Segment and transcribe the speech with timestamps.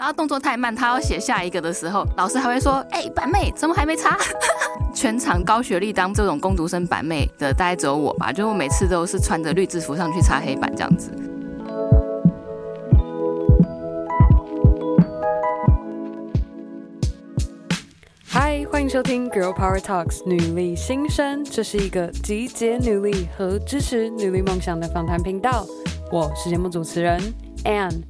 [0.00, 4.16] 然后动作太慢，他要写下一个的时候，老师还会说：“哎、欸，板妹怎么还没擦？”
[4.96, 8.32] 全场高学历当这种工读生板妹的，大概只有我吧。
[8.32, 11.12] 就我每次都是穿着绿制服上去擦黑板这样子。
[18.26, 25.66] 嗨，欢迎收听《Girl Power Talks》女力新生，这是一个集结女力和支持女力梦想的访谈频道。
[26.10, 27.20] 我是节目主持人
[27.64, 28.00] Anne。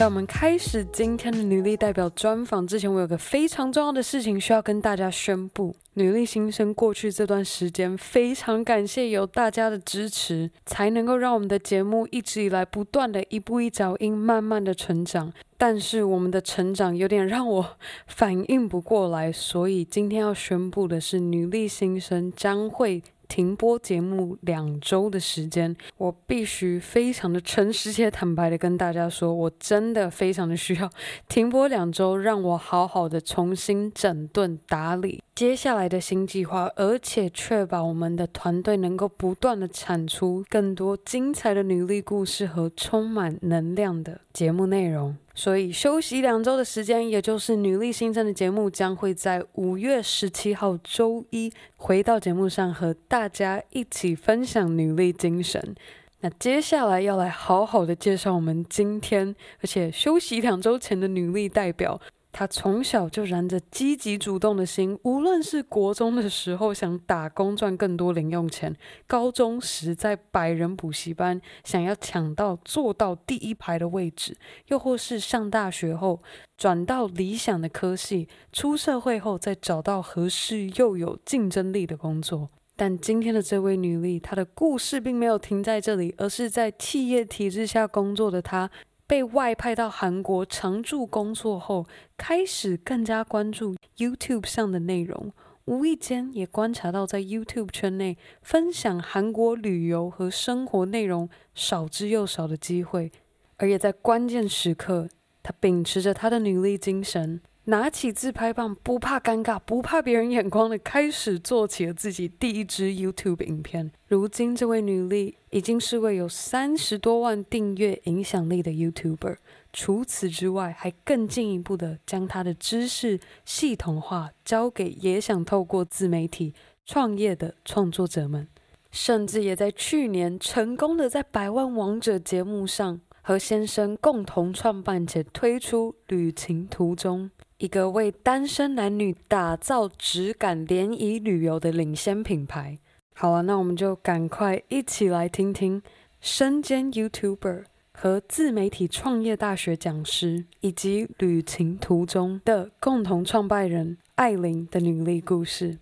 [0.00, 5.76] 在我们开始今天的女力代表专访之前，我有个非常重要的事情需要跟大家宣布。
[5.92, 15.30] 女力新生过去这段时间，非常感谢有大家的支持，才能够让我们的节目一直以来不断的一步一脚印，慢慢的成长。
[15.58, 17.76] 但是我们的成长有点让我
[18.06, 23.02] 反应不过来，所以今天要宣布的是，女力新生将会。
[23.30, 30.90] 停播节目两周的时间，我必须非常的诚实且坦白的跟大家说，我真的非常的需要
[31.28, 35.22] 停播两周，让我好好的重新整顿打理。
[35.40, 45.16] 接下来的新计划，而且确保我们的团队能够不断的产出更多精彩的女力故事和充满能量的节目内容。
[45.34, 55.74] 所以休息两周的时间，也就是女力新生的节目，将会在五月十七号周一回到节目上，和大家一起分享女力精神。
[56.20, 61.98] 那接下来要来好好的介绍我们今天，而且休息两周前的女力代表。
[62.32, 68.74] 他从小就燃着积极主动的心，无论是国中的时候想打工赚更多零用钱，
[69.06, 74.36] 高中时在百人补习班想要抢到坐到第一排的位置，
[74.68, 76.22] 又或是上大学后
[76.56, 82.50] 转到理想的科系，出社会后再找到合适又有竞争力的工作。
[82.76, 88.70] 但今天的这位女力，她的故事并没有停在这里，而是在企业体制下工作的她。
[89.10, 91.84] 被外派到韩国常驻工作后，
[92.16, 95.32] 开始更加关注 YouTube 上的内容，
[95.64, 103.10] 无意间也观察到在 YouTube 圈内分享韩国旅游和生活内容少之又少的机会，
[103.56, 105.08] 而也在关键时刻，
[105.42, 107.40] 他秉持着他的努力精神。
[107.64, 113.92] 拿起自拍棒，不怕尴尬，不怕别人眼光的，开始做起了自己第一支 YouTube 影片。
[114.08, 119.36] 如今，这位女力已经是位有三十多万订阅影响力的 YouTuber。
[119.72, 126.54] 除此之外，还更进一步的将她的知识系统化，交给也想透过自媒体
[126.84, 128.48] 创业的创作者们。
[128.90, 137.30] 甚至也在去年成功的在《百万王者》节目上和先生共同创办且推出《旅行途中》。
[137.60, 142.78] 一个为单身男女打造质感联谊旅游的领先品牌。
[143.12, 145.82] 好了，那我们就赶快一起来听听
[146.22, 155.80] 身兼 YouTuber 和自媒体创业大学讲师，以及旅行途中的共同创办人艾琳的女力故事。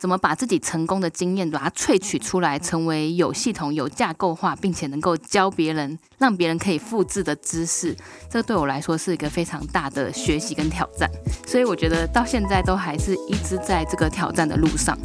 [0.00, 7.94] 怎么把自己成功的经验把它萃取出来，成为有系统、有架构化，并且能够教别人、让别人可以复制的知识？
[8.30, 11.06] 这对我来说是一个非常大的学习跟挑战。
[11.46, 14.96] 所以我觉得到现在都还是一直在这个挑战的路上。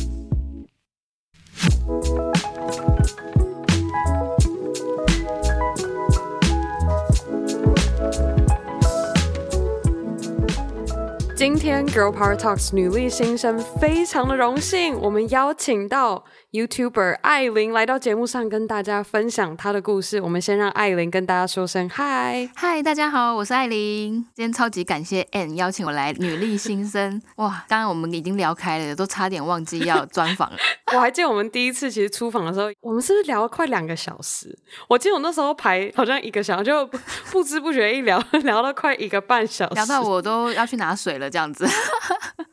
[11.36, 16.24] 今天 Girl Power Talks 女力新生非常的荣幸，我们邀请到
[16.56, 20.22] YouTuber 艾琳来到节目上跟大家分享她的故事。
[20.22, 24.26] 我们先让艾琳跟大家说声嗨，嗨，大家好，我是艾琳。
[24.34, 27.22] 今天超级感谢 Anne 邀请我来女力新生。
[27.36, 30.58] 哇，刚刚我们已经聊开了，都差点忘记要专访了。
[30.96, 34.58] 我还记得我们第一次其实出访的时候，我们是不是聊了快两个小时？
[34.88, 36.90] 我记得我那时候排好像一个小时，就
[37.32, 41.30] 不知不觉一聊 聊了快一个半小时，聊到我都要去拿水了。
[41.30, 41.68] 这样子，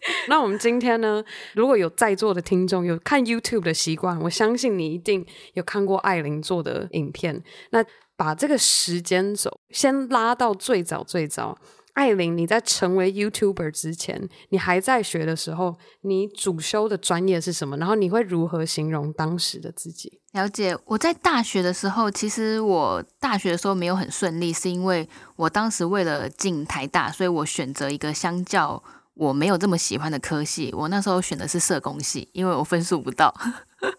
[0.29, 1.25] 那我们今天呢，
[1.55, 5.25] 如果有在座的听众有看 YouTube 的习惯，我相信你一定
[5.55, 7.43] 有看过艾琳做的影片。
[7.71, 7.85] 那
[8.17, 11.57] 把这个时间轴先拉到最早最早，
[11.95, 17.77] 艾琳，你在成为 YouTuber 之前，你还在学的时候，你主修的专业是什么？
[17.77, 20.21] 然后你会如何形容当时的自己？
[20.33, 28.83] 了解，我在大学的时候，其实我大学的时候没有很顺利，是因为我当时为了进台大，所以我选择一个相较
[29.15, 30.73] 我没有这么喜欢的科系。
[30.77, 33.35] 我那时候选的是社工系，因为我分数不到。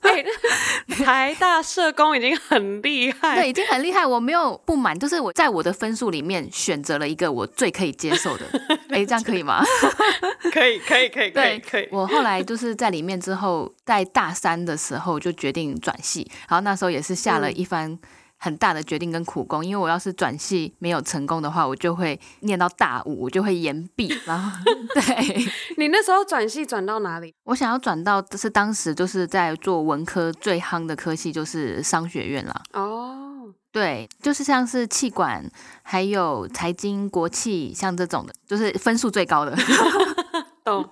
[0.02, 0.26] 欸、
[1.04, 4.06] 台大社工已经很厉害，对，已经很厉害。
[4.06, 8.46] 我没有不满，就是我在我的分数里面选择了一个我最可以接受的。
[8.90, 9.62] 哎、欸，这样可以吗？
[10.54, 11.90] 可以，可以，可以，可以，可以。
[11.92, 18.00] 我后来就是在里面之后，在大三的时候就决定转系，然后那时候也是下了一番
[18.44, 24.14] 很大的决定跟苦功，因为我要是转系没有成功的话，我就会念到大五，我就会延毕。
[24.28, 24.52] 然后，
[24.94, 25.46] 对。
[25.78, 27.34] 你那时候转系转到哪里？
[27.46, 32.62] 我想要转到就是当时就是在做文科最夯的科系，就是商学院啦。
[32.74, 35.50] 哦，对，就是像是气管，
[35.82, 39.56] 还有财经、国企，像这种的，就是分数最高的。
[40.66, 40.90] 懂。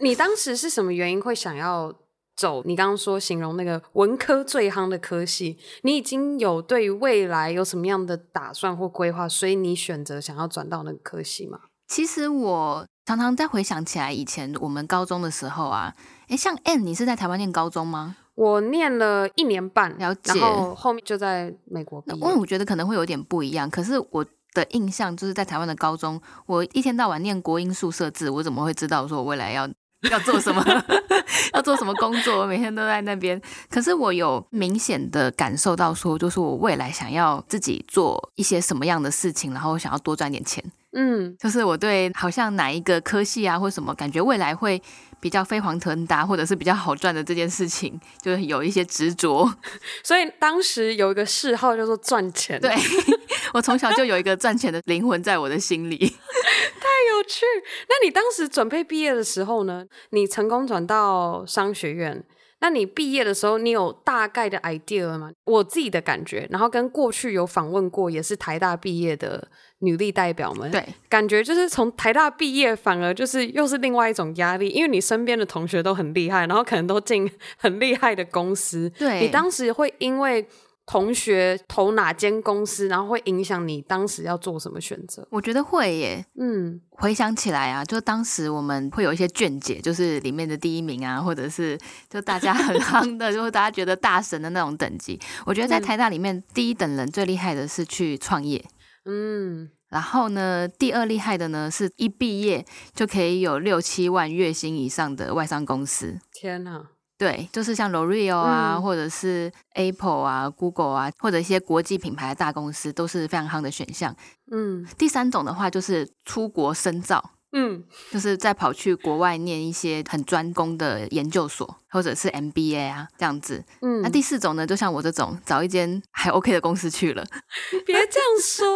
[0.00, 1.92] 你当时是什么原因会想要？
[2.36, 11.60] 走，你刚刚说形容那个文科最夯的科系，你已经有对于未来有什么样的打算或规划，所以你选择想要转到那个科系吗？
[11.88, 15.94] 其实我常常在回想起来，以前我们高中的时候啊，
[16.28, 18.16] 诶，像 Ann，你是在台湾念高中吗？
[18.34, 22.18] 我念了一年半，了解，然后后面就在美国毕业。
[22.18, 24.22] 因为我觉得可能会有点不一样，可是我
[24.52, 29.66] 的印象就是在台湾的高中，我一天到晚念国音数社自，我怎么会知道说我未来要？
[30.10, 30.62] 要做什么？
[31.54, 32.40] 要做什么工作？
[32.40, 33.40] 我每天都在那边。
[33.70, 40.62] 可是我有明显的感受到，说就是我未来想要自己做一些什么样的事情，然后想要多赚点钱。
[40.98, 44.80] 嗯，就是我对好像哪一个科系啊，或什么感觉未来会
[45.20, 49.46] 比较飞黄腾达，或者是比较好赚的这件事情，就是有一些执着。
[50.02, 52.58] 所以当时有一个嗜好叫做赚钱。
[52.58, 52.74] 对，
[53.52, 55.98] 我从小就有一个赚钱的灵魂在我的心里。
[56.80, 57.44] 太有趣。
[57.88, 59.84] 那你当时准备毕业的时候呢？
[60.10, 62.24] 你成功转到商学院，
[62.66, 65.30] 那你毕业的时候，你有大概的 idea 吗？
[65.44, 69.46] 我自己的感觉，然后跟过去有访问过也是台大毕业的
[69.78, 80.44] 女力代表们，对，感觉就是从台大毕业，反而就是又是另外一种压力，因为你身边的同学都很厉害，然后可能都进很厉害的公司，对，你当时会因为。
[80.86, 85.26] 同学投哪间公司，然后会影响你当时要做什么选择？
[85.30, 86.24] 我觉得会耶。
[86.38, 91.76] 嗯，回想起来啊，就当时我们会有一些卷姐，就是里面的第一名啊，或者是
[92.08, 95.18] 就大家很夯的，就是大家觉得大神的那种等级。
[95.44, 98.64] 我觉得在台大里面，第一等人最厉害的是去创业。
[99.04, 106.18] 嗯，然后呢，第二厉害的呢，是一毕业就可以有六七万月薪以上的外商公司。
[106.32, 106.90] 天哪！
[107.18, 114.14] 对，就是像 L'Oreal 啊，嗯、或者是 Apple 啊、Google 啊，或者一些国际品牌的大公司，都是非常夯的选项。
[114.52, 117.82] 嗯，第三种的话就是出国深造，嗯，
[118.12, 123.64] 就是再跑去国外念一些很专攻的研究所，或者是 MBA 啊这样子。
[123.80, 127.24] 嗯，那第四种呢，就像我这种，找一间还 OK 的公司去了。
[127.86, 128.66] 别这样说，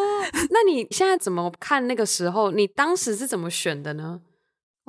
[0.51, 2.51] 那你现在怎么看那个时候？
[2.53, 4.23] 你当时是怎么选的呢？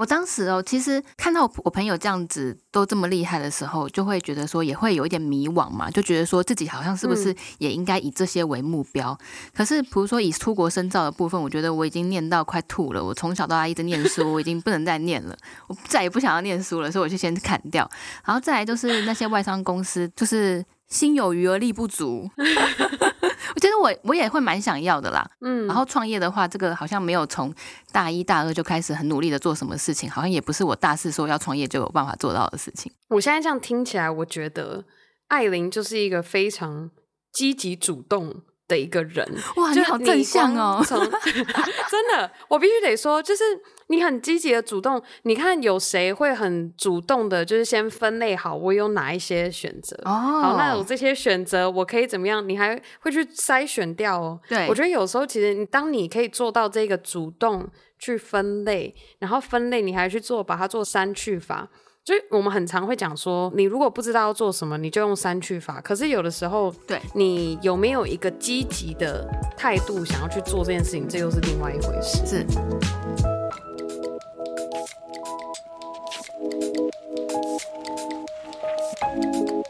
[0.01, 9.15] 我当时哦，其实看到我朋友这样子都这么厉害的时候，就会觉得说也会有一点迷惘嘛，就觉得说自己好像是不是也应该以这些为目标？
[9.21, 13.03] 嗯、可是比如说以出国深造的部分，我觉得我已经念到快吐了。
[13.03, 15.37] 我从小到大一直念书，我已经不能再念了，
[15.67, 17.87] 我再也不想要念书了，所以我就先砍掉。
[18.25, 22.27] 然后再来就是那些外商公司，就是心有余而力不足。
[23.55, 27.53] 我觉得我我也会蛮想要的啦，嗯，然后创业的话，这个好像没有从
[27.91, 32.91] 大一大二就开始很努力的做什么事情，好像也不是我大四说要创业就有办法做到的事情。
[33.09, 34.85] 我现在这样听起来，我觉得
[35.27, 36.91] 艾琳就是一个非常
[37.31, 39.27] 积极主动的一个人。
[39.57, 40.81] 哇，你好正向哦！
[40.87, 43.43] 真的，我必须得说，就是。
[43.87, 52.47] 你很积极的主动，你看有谁会很主动的，就是先分类好我有哪一些选择哦，好，那有这些选择我可以怎么样？
[52.47, 54.39] 你还会去筛选掉哦。
[54.47, 57.67] 对，我觉得有时候其实你当你可以做到这个主动
[57.99, 61.67] 去分类，然后分类你还去做把它做删去法，
[62.03, 65.79] 所以我们很常会讲说，你如果不知道要做什么，你就用删去法。
[65.81, 69.23] 可是有的时候，对，你有没有一个积极的
[69.55, 72.25] 态度想要去做这件事情，这又是另外一回事。
[72.25, 72.43] 是。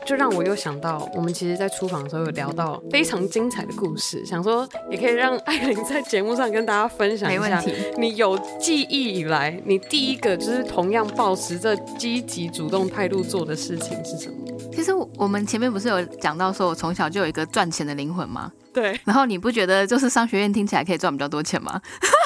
[0.05, 7.63] 就让我又想到，我们其实，在出访的时候有聊到非常精彩的故事，想说也可以让艾琳在节目上跟大家分享一下。
[7.97, 14.35] 你有记忆以来，你第一个就是同样保持着积极主动态度做的事情是什么？
[14.73, 18.51] 其实我们前面不是有讲到说，我从小就有一个赚钱的灵魂吗？
[18.73, 18.99] 对。
[19.05, 21.79] 然后你不觉得就是商学院听起来可以赚比较多钱吗？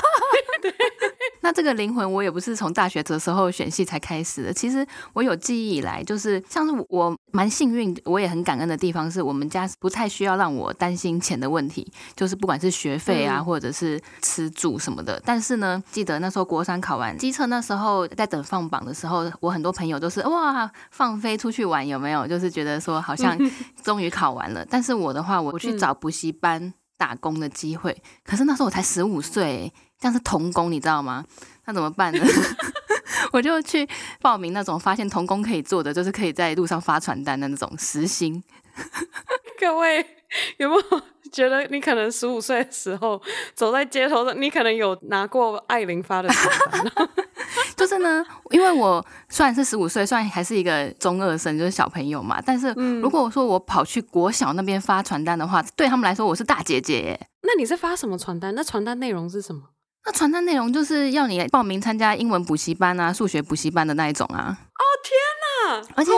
[0.62, 0.72] 对。
[1.46, 4.52] 那这个灵魂，我也不是从大学的时候选系才开始的。
[4.52, 4.84] 其实
[5.14, 15.22] 我有记忆以来，就是像是我蛮幸运，我也很感恩的地方，是我们家不太需要让我担心钱的问题，就是不管是学费啊，或者是吃住什么的。
[15.24, 22.26] 但是呢，记得那时候国三考完机测，那时候在等放榜的时候，我很多朋友都是哇放飞出去玩，有没有？
[22.26, 23.38] 就是觉得说好像
[23.84, 24.66] 终于考完了。
[24.68, 29.72] 但是我的话，我去找补习班打工的机会，可是那时候我才十五岁。
[30.06, 31.26] 像是童工，你知道吗？
[31.66, 32.24] 那怎么办呢？
[33.34, 33.88] 我就去
[34.22, 38.44] 报名那种发现童工可以做的，就是可以在路上发传单的那种实薪。
[39.60, 40.06] 各位
[40.58, 43.20] 有没有觉得你可能十五岁的时候
[43.56, 47.10] 走在街头的，你可能有拿过艾琳发的传单？
[47.76, 52.72] 就是呢，因为我虽然是十五岁，虽然还是一个中二生，就是小朋友嘛，但是
[53.02, 57.28] 如果我说我跑去国小那边发传单的话，对他们来说我是大姐姐耶。
[57.42, 58.54] 那你是发什么传单？
[58.54, 59.62] 那传单内容是什么？
[60.06, 64.58] 那传单内容就是要你报名参加英文补习班啊、数学补习班的那一种啊。
[64.60, 65.94] 哦天哪！
[65.96, 66.12] 而且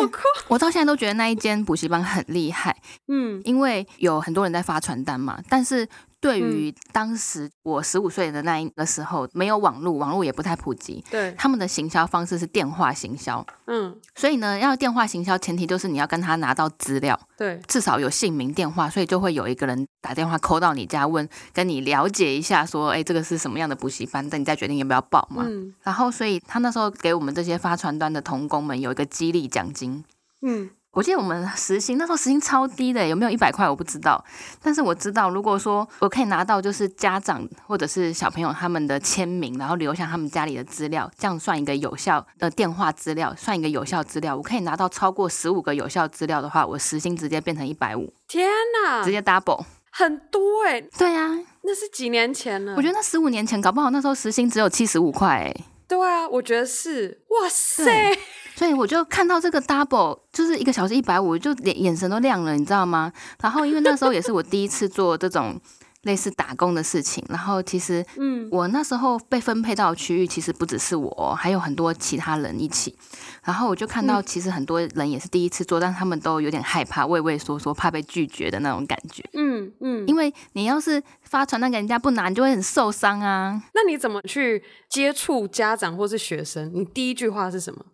[0.47, 2.75] 我到现在都觉得那一间补习班很厉害。
[3.07, 5.87] 嗯，因为有很多人在发传单嘛，但是。
[6.19, 11.03] 对于当时我十五岁的那一个时候，没有网络，网络也不太普及。
[11.11, 13.45] 对，他们的行销方式是电话行销。
[13.67, 17.19] 嗯，所以呢，要电话行销，前提就是你要跟他拿到资料。
[17.37, 25.43] 对，至少有姓名、电话，所以就会有一个人打电话 call 到你家问，跟你了解一下，说，哎，这个是什么样的补习班，等你再决定要不要报嘛。
[25.47, 30.03] 嗯，然后，所以他那时候给我们这些发传单的童工们有一个激励奖金。
[30.41, 30.71] 嗯。
[30.97, 34.25] 我记得我们时薪那时候时薪超低的，有没有一百块我不知道。
[34.63, 44.35] 但是我知道，如果说我可以拿到就是家长或者是小朋友他们的签名，然后留下他们家里的资料，这样算一个有效的电话资料，算一个有效资料。
[44.35, 48.11] 我可以拿到超过十五个有效资料的话，我时薪直接变成一百五。
[48.27, 48.49] 天
[48.83, 50.89] 哪，直接 double，很多哎、欸。
[50.97, 51.29] 对啊，
[51.61, 52.73] 那是几年前了。
[52.75, 55.55] 我觉得那十五年前搞不好那时候时薪只有七十五块哎。
[55.87, 57.21] 对啊，我觉得是。
[57.29, 58.17] 哇塞！
[58.55, 63.13] 所以我就看到这个 double 就是一个小时一百五，就连眼神都亮了，你知道吗？
[63.41, 65.61] 然后因为那时候也是我第一次做这种
[66.01, 72.97] 类似打工的事情，然后其实，嗯，我那时候被分配到的区域其实不只是我，还有很多其他人一起。
[73.47, 79.23] 然后我就看到，其实很多人也是第一次做，但他们都有点害怕，畏畏缩缩，怕被拒绝的那种感觉。
[79.31, 83.63] 嗯嗯，因为你要是发传单给人家不拿，你就会很受伤啊。
[83.73, 86.69] 那你怎么去接触家长或是学生？
[86.73, 87.85] 你第一句话是什么？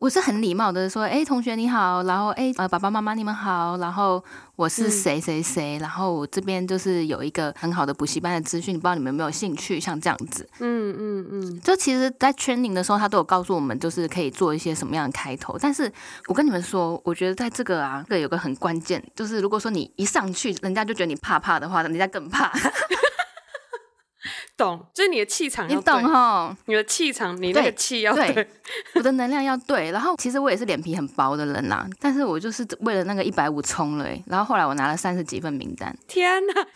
[0.00, 4.24] 我是很礼貌的说，哎，同学你好，然后哎，呃，爸爸妈妈你们好，然后
[4.56, 10.48] 我是谁谁谁，然后我这边就是有一个很好的补习班的资讯，不知道你们有没有兴趣，像这样子。
[10.60, 15.58] 嗯嗯嗯，就其实，在 training 的时候，他都有告诉我们，就是可以做一些什么样的开头。
[15.60, 15.92] 但是
[16.28, 22.50] 我跟你们说，我觉得在这个啊，这个有个很关键，就是如果说你一上去，人家就觉得你怕怕的话，人家更怕。
[24.60, 26.54] 懂，就是你的气场你懂哈？
[26.66, 28.46] 你的气场，你那个气要对，对，
[28.96, 29.90] 我的能量要对。
[29.90, 34.06] 然后其实我也是脸皮很薄的人呐，但是我就是为了那个一百五冲了。
[34.26, 35.96] 然后后来我拿了三十几份名单。
[36.06, 36.66] 天哪！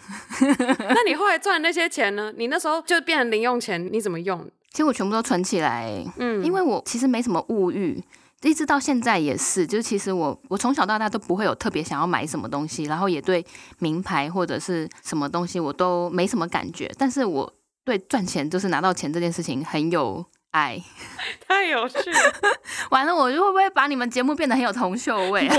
[0.89, 2.33] 那你后来赚的那些钱呢？
[2.39, 4.51] 你那时候就变成零用钱，你怎么用？
[4.71, 6.03] 其实我全部都存起来。
[6.17, 8.03] 嗯，因为我其实没什么物欲。
[8.43, 13.43] 一直到现在也是，就是其实我我从小到大都不会有特别想要买什么东西，然后也对
[13.79, 17.51] 名牌或者是什么东西我都没什么感觉，但是我
[17.85, 20.25] 对赚钱就是拿到钱这件事情很有。
[20.55, 20.81] 哎，
[21.49, 22.19] 太有趣了！
[22.91, 25.49] 完了，我就会不会把你们节目变得很有铜臭味？
[25.49, 25.55] 不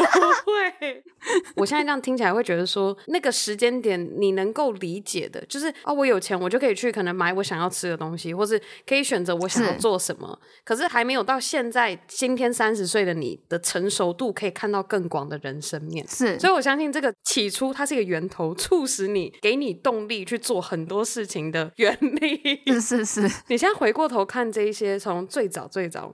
[0.50, 1.04] 会。
[1.58, 10.40] 我现在这样听起来会觉得说，那个时间点你能够理解的，就是哦，我有钱，我就可以去可能买我想要吃的东西，或是可以选择我想要做什么。
[10.42, 10.62] 是。
[10.64, 16.08] 可是还没有到现在，今天三十岁的你的成熟度，可以看到更广的人生面。
[16.08, 22.62] 是，所以我相信这个起初它是一个源头，促使你给你动力去做很多事情的原理。
[22.68, 23.22] 是是是。
[23.48, 24.85] 你现在回过头看这一些。
[25.00, 26.14] 从最早最早，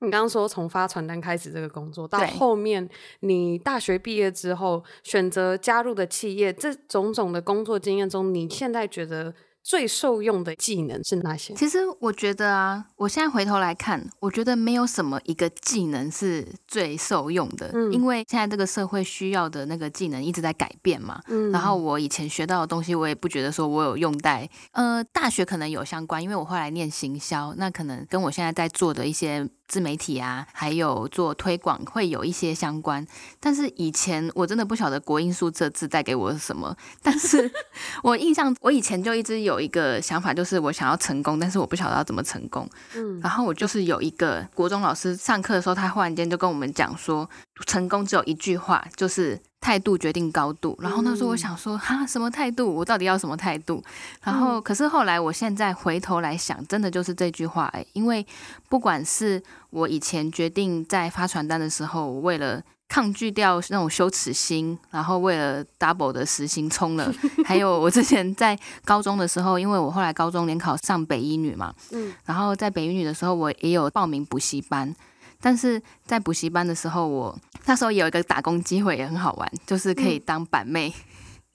[0.00, 2.88] 你刚刚说从发传单开始这个工作，到后面
[3.20, 9.34] 你大学毕业之后选择加入的企业，这种种的工作经验中，你现在觉得
[9.68, 11.52] 最受用的技能是哪些？
[11.52, 21.20] 其实我觉得啊，我现在回头来看，我觉得没有什么一个技能是最受用的，嗯，因为现在这个社会需要的那个技能一直在改变嘛。
[21.28, 29.46] 嗯，然后我以前学到的东西，我也不觉得说我有用在呃大学可能有相关，因为我后来念行销，那可能跟我现在在做的一些。
[29.68, 33.06] 自媒体啊，还有做推广会有一些相关，
[33.38, 36.74] 但是以前我真的不晓得国英数这字带给我什么。
[37.02, 37.48] 但是
[38.02, 42.68] 我印象，我以前就一直有一个想法，就是我想要成功，但是我不晓得要怎么成功。
[42.94, 47.28] 嗯，然后我就是有一个国中老师上课的时候，他忽然间就跟我们讲说，
[47.66, 49.38] 成功只有一句话，就是。
[49.60, 52.72] 态度决定高度，然后那时候我想说，哈，什么态度？
[52.72, 53.82] 我到底要什么态度？
[54.22, 58.24] 然后，可是后来，我现在回头来想，真的就是这句话哎，因为
[58.68, 67.12] 不管是我以前决定在发传单的时候，为了抗拒掉那种羞耻心，然后为了 double 的时薪冲了，
[67.44, 74.94] 还有我之前在高中的时候，因为我后来高中联考上北一女嘛，嗯，然后在北一女的时候，我也有报名补习班。
[75.40, 80.92] 但是在补习班的时候，我那时候有一个打工机会也很好玩，就是可以当板妹。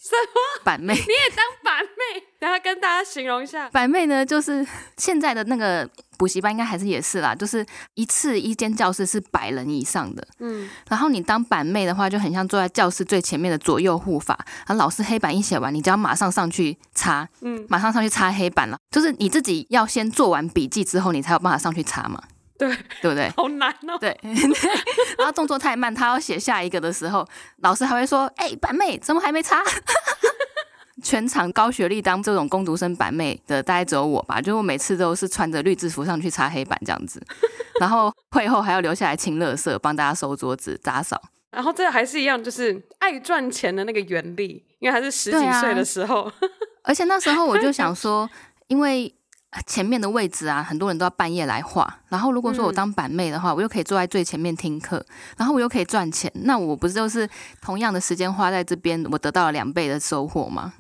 [0.04, 0.94] 什么板妹？
[0.94, 2.22] 你也当板妹？
[2.38, 14.38] 等下跟大家形容一下，板妹呢，就是现在的那个补习班，应该还是也是啦，就是一次一间教室是百人以上的，嗯，然后你当板妹的话，就很像坐在教室最前面的左右护法，
[14.68, 22.22] 然后老师黑板一写完，你就要马上上去擦，嗯，马上上去擦黑板了，就是你自己要先做完笔记之后，你才有办法上去擦嘛。
[22.68, 23.30] 对，对不对？
[23.36, 23.98] 好难哦。
[24.02, 24.18] 对，
[25.18, 27.28] 然后动作太慢，他要写下一个的时候，
[27.58, 29.62] 老师还会说：“哎，板妹怎么还没擦？”
[31.04, 34.40] 全场高学历当这种工读生板妹的，大概只有我吧。
[34.40, 37.22] 就我每次都是穿着绿制服上去擦黑板这样子，
[37.82, 41.22] 然后会后还要留下来清垃圾，帮大家收桌子、打扫。
[41.52, 46.22] 然后这还是一样，就是爱赚钱的那个原理，因为还是十几岁的时候。
[46.22, 46.34] 啊、
[46.84, 48.30] 而且那时候我就想说，
[48.68, 49.14] 因为。
[49.66, 52.00] 前面的位置啊，很多人都要半夜来画。
[52.10, 55.06] 然后如果说我当板妹的话，嗯、我又可以坐在最前面听课，
[55.38, 57.30] 然后我又可以赚钱，那我不是就是
[57.62, 60.74] 同样的时间花在这边，我得到了两倍的收获吗？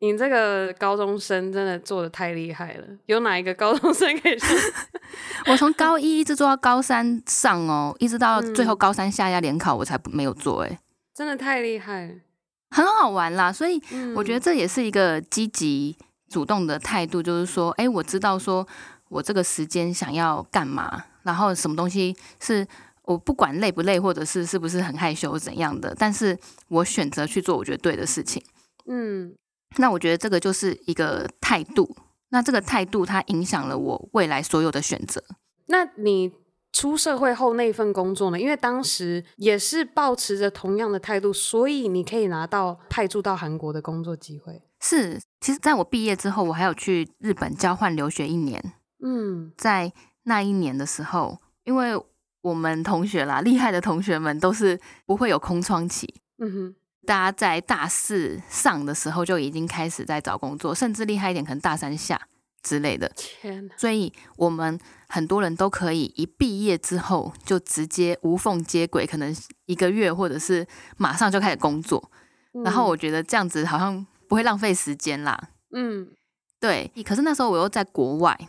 [0.00, 2.84] 你这个高中生真的做的太厉害了！
[3.06, 4.48] 有哪一个高中生可以说？
[5.46, 10.62] 我从高一一直做到高三上哦，一直到最后高三下压联考，我才没有做。
[10.62, 10.78] 哎，
[11.14, 12.16] 真的太厉害，
[12.70, 13.52] 很好玩啦。
[13.52, 13.80] 所以
[14.16, 15.96] 我觉得这也是一个积极。
[16.32, 18.66] 主动的态度就是说，哎，我知道说
[19.10, 22.66] 我这个时间想要干嘛，然后什么东西是
[23.02, 28.42] 我不管累不累，或者是是不是很害羞怎样的，但是我选择去做我觉得对的事情。
[28.86, 29.34] 嗯，
[29.76, 31.94] 那我觉得这个就是一个态度，
[32.30, 35.22] 那这个态度它影响了我未来所有的选择。
[35.66, 36.32] 那你
[36.72, 38.40] 出社会后那份工作呢？
[38.40, 44.62] 因为当时也是保持着同样的态度，所以你可以拿到派驻到韩国的工作机会。
[44.84, 48.60] 是，其实在我毕业之后，我还有去日本交换留学一年。
[49.00, 49.92] 嗯，在
[50.24, 51.92] 那一年的时候，因为
[52.40, 56.12] 我们同学啦，厉害的同学们都是不会有空窗期。
[56.38, 56.74] 嗯哼，
[57.06, 62.20] 大家在大四上的时候就已经开始在找工作，甚至厉害一点，可能大三下
[62.60, 63.08] 之类的。
[63.14, 63.74] 天哪！
[63.78, 64.76] 所以我们
[65.08, 69.32] 很多人都可以一毕业之后就直接无缝接轨，可能
[69.66, 72.10] 一个月或者是马上就开始工作。
[72.54, 74.04] 嗯，然后我觉得这样子好像。
[74.32, 76.08] 不会浪费时间啦，嗯，
[76.58, 76.90] 对。
[77.04, 78.48] 可是那时候我又在国外，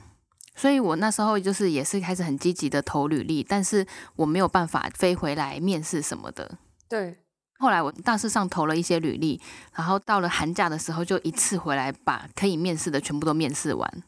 [0.55, 3.85] 所以我那时候就是也是开始很积极的投履历，但是
[4.15, 6.57] 我没有办法飞回来面试什么的。
[6.87, 7.17] 对。
[7.57, 9.41] 后来我大四上投了一些履历，
[9.75, 14.03] 然后到了寒假的时候就一次回来把可以面试的全部都面试完。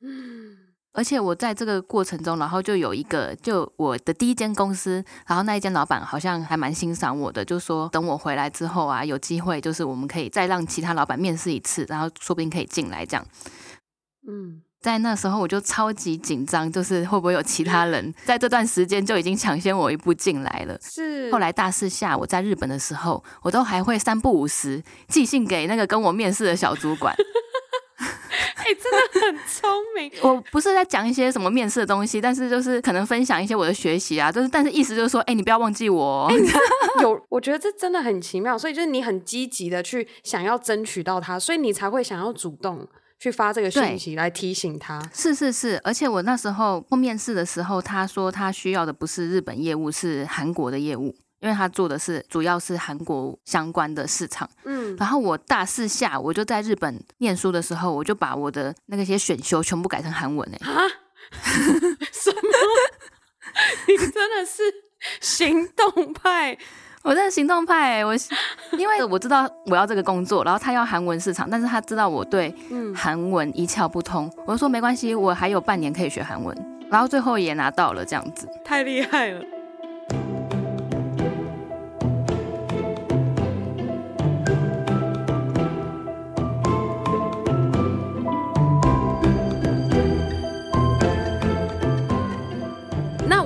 [0.00, 0.56] 嗯。
[0.92, 13.24] 而且我在这个过程中，然后就有一个，就我的第一间公司，然后那一间老板好像还蛮欣赏我的，就说等我回来之后啊，有机会就是我们可以再让其他老板面试一次，然后说不定可以进来这样。
[14.28, 20.76] 嗯，在那时候我就超级紧张，就是会不会有其他人在这段时间就已经抢先我一步进来了。
[20.82, 21.30] 是。
[21.30, 27.14] 后来大四下我在日本的时候，我都还会三不五时寄信给那个跟我面试的小主管。
[28.74, 30.10] 真的很聪明。
[30.22, 36.30] 我不是在讲一些什么面试的东西，但是就是可能分享一些我的学习啊，就是但是意思就是说，哎、欸，你不要忘记我、
[37.02, 38.58] 有，我觉得这真的很奇妙。
[38.58, 42.86] 所以就是你很积极的去想要争取到他，所以你才会想要主动
[43.18, 45.02] 去发这个讯息来提醒他。
[45.12, 51.14] 是是是，而且我那时候面试的时候，他说他需要的不是日本业务，是韩国的业务。
[51.40, 60.82] 因为他做的是主要是韩国相关的市场，嗯，然后我大四下我就在日本念书的时候，我就把我的那个些选修全部改成韩文哎，啊，
[62.12, 62.40] 什么？
[63.88, 64.62] 你真的是
[65.20, 66.56] 行动派？
[67.02, 68.14] 我真的行动派，我
[68.78, 72.54] 因为我知道我要这个工作，然后他要韩文市场，但是他知道我对
[72.94, 76.54] 韩文一窍不通，我就说没关系，我还有半年可以学韩文，
[76.90, 79.42] 然后最后也拿到了这样子，太厉害了。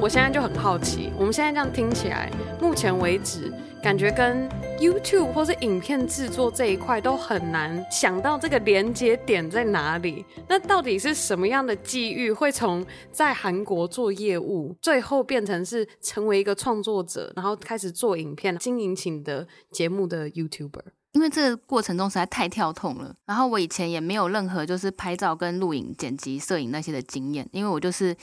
[0.04, 3.50] 我现在就很好奇，我们现在这样听起来，目前为止
[3.82, 4.46] 感觉跟
[4.78, 10.22] YouTube 或是影片制作这一块都很难想到这个连接点在哪里。
[10.46, 20.82] 那到底是什么样的机遇，会从在韩国做业务，最后变成是成为一个创作者，然后开始做影片、经营起你的节目的 YouTuber？
[21.14, 28.14] 因为这个过程中实在太跳痛了，然后我以前也没有任何就是拍照跟录影、剪辑、摄影那些的经验，因为我就是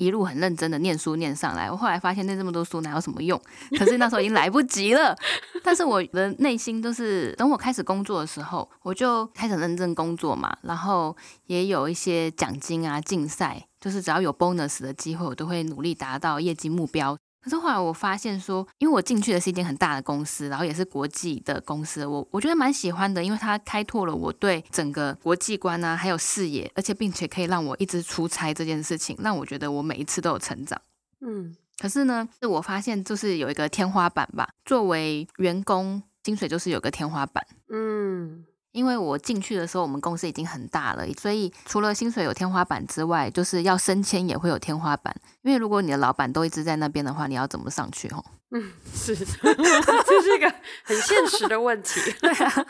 [0.00, 1.70] 一路很认真的念书念上来。
[1.70, 3.40] 我后来发现念这么多书哪有什么用？
[3.78, 5.16] 可是那时候已经来不及了。
[5.62, 17.16] 但是我的内心都是，等我开始工作的时候，我就开始认真工作嘛，然后也有一些奖金啊、竞赛，就是只要有 bonus 的机会，我都会努力达到业绩目标。
[17.42, 30.80] 可是后来我发现说，因为我进去的是一间很大的公司，然后也是国际的公司，我我觉得蛮喜欢的，因为它开拓了我对整个国际观啊，还有视野，而且并且可以让我一直出差这件事情，让我觉得我每一次都有成长。
[31.20, 37.46] 嗯，可是呢，是我发现就是有一个天花板吧，作为员工，薪水就是有个天花板。
[37.70, 38.44] 嗯。
[38.72, 45.14] 因为我进去的时候，我们公司已经很大了，所以除了薪水有天花板之外，就是要升迁也会有天花板。
[45.42, 48.08] 因为如果你的老板都一直在那边的话，你要怎么上去？
[48.12, 50.52] 吼，嗯，是， 这是一个
[50.84, 52.00] 很现实的问题。
[52.20, 52.66] 对啊，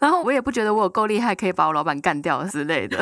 [0.00, 2.98] 然后我也不觉得我有够厉害，可以把我老板干掉之类的。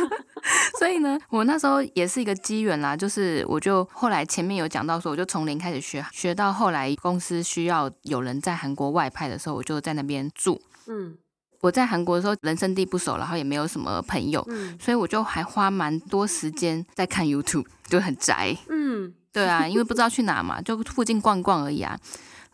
[0.78, 10.62] 所以呢，我那时候也是一个机缘啦，就是我就后来前面有讲到说，我就从零开始学，学到后来公司需要有人在韩国外派的时候，我就在那边住。
[10.86, 11.18] 嗯。
[11.60, 18.56] 我在韩国的时候，人生地不熟，然后也没有什么朋友，嗯、所以我就还花蛮多时间在看 YouTube，就很宅。
[18.68, 21.98] 嗯，对啊，因为不知道去哪嘛，就附近逛逛而已啊。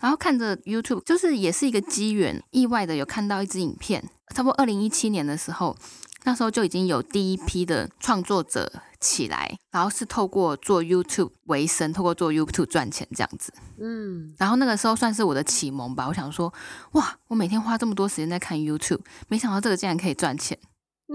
[0.01, 4.03] 然后看着 YouTube，就是也是一个机缘，意外的有看到一支影片，
[4.35, 5.77] 差不多二零一七年的时候。
[6.25, 13.53] 那时候就已经有第一批的创作者起来，然后是透过做 YouTube 为生，透过做 YouTube 赚钱这样子。
[13.79, 16.09] 嗯，然后那个时候算是我的启蒙吧。
[16.09, 16.53] 我想说，
[16.93, 20.59] 哇，我每天花这么多时间在看 YouTube，没想到这个竟然可以赚钱。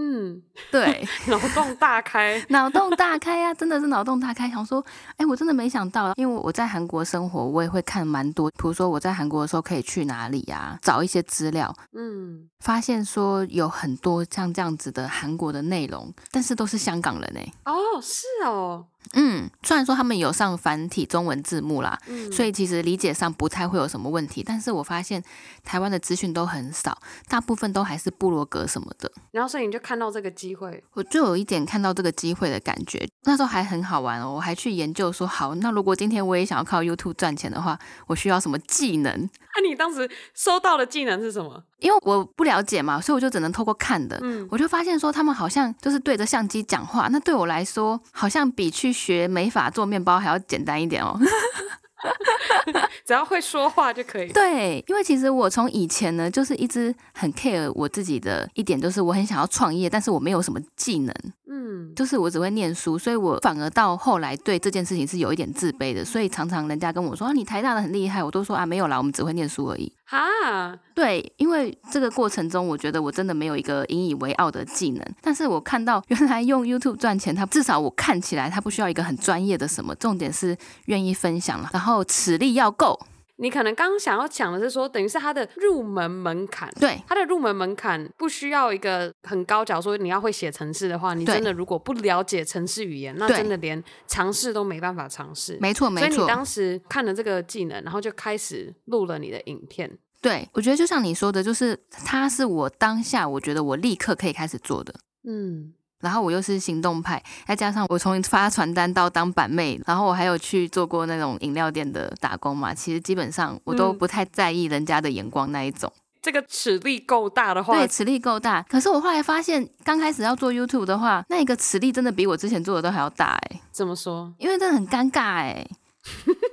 [0.01, 4.49] 嗯， 对， 脑洞大开，脑洞大开呀、啊，真的是脑洞大开。
[4.49, 4.83] 想说，
[5.17, 11.75] 哎，我真的没想到，因为我在韩国生活，我也会看蛮多，比如说我在韩国的时候可以去哪里呀、啊，找一些资料。
[11.93, 17.53] 嗯，发现说有很多像这样子的韩国的内容，但是都是香港人哎。
[17.65, 18.85] 哦，是哦。
[19.13, 24.43] 嗯，虽然说他们有上繁体中文字幕啦，嗯、所以其实理解上不太会有什么问题。
[24.45, 25.23] 但是我发现
[25.63, 26.95] 台湾的资讯都很少，
[27.27, 29.11] 大部分都还是部落格什么的。
[29.31, 33.09] 然后所以你就看到这个机会，我就有一点看到这个机会的感觉。
[33.23, 37.75] 那时候还很好玩哦，我还去研究说，好，那如果今天我也想要靠 YouTube 赚钱的话，
[38.05, 39.11] 我需要什么技能？
[39.11, 39.17] 那、
[39.59, 41.63] 啊、你当时收到的技能是什么？
[41.79, 44.19] 因为我不了解嘛，所以我就只能透过看的。
[44.21, 51.19] 嗯，我就发现说他们好像就是对着相机讲话，那对我来说好像比去学美发做面包还要简单一点哦。
[53.05, 54.31] 只要会说话就可以。
[54.31, 61.13] 对，因为其实我从以前呢，就是一直很 care 我自己的一点，就是我很想要创业，但是我没有什么技能。
[61.51, 66.05] 嗯，就是我只会念书，所以我反而到后来对这件事情是有一点自卑的。
[66.05, 69.91] 所以常常人家跟我说啊，你台大的很厉害，我都说啊，没有啦，我们只会念书而已。
[70.11, 75.05] 哈，对，因为这个过程中，我觉得我真的没有一个引以为傲的技能。
[75.21, 82.99] 但是我看到原来用 YouTube 赚钱，它至少我看起来它不需要一个很专业的什么，重点是愿意分享了，然后实力要够。
[83.41, 86.69] 你可能刚刚想要讲的是说，等于是它的入门门槛。
[86.79, 89.63] 对，它的入门门槛不需要一个很高。
[89.63, 95.57] 假如说你要会写程式的话，你真的如果不了解程式语言，那真的连尝试都没办法尝试。
[95.61, 96.09] 没错，没错。
[96.09, 99.89] 所以你当时看了这个技能，然后就开始录了你的影片。
[100.21, 104.93] 对，我觉得就像你说的，就是它是我当下我觉得我立刻可以开始做的。
[105.23, 105.73] 嗯。
[106.01, 115.91] 然后我又是行动派，再加上我从发传单到当板妹，然后我还有去做过那种饮料店的打工嘛，其实基本上我都不太在意人家的眼光那一种。
[115.95, 118.61] 嗯、这个尺力够大的话，对，尺力够大。
[118.63, 123.61] 可是我后来发现，刚开始要做 YouTube 的话，那一个实力真的比我之前做的都还要大哎。
[123.71, 124.33] 怎么说？
[124.37, 125.65] 因为真的很尴尬哎，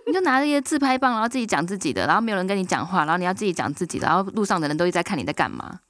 [0.07, 5.81] 你就拿着一些自拍棒，然后自己讲自己的，然后没有人跟你讲话，然后你要自己讲自己的，然后路上的人都一直在看你在干嘛。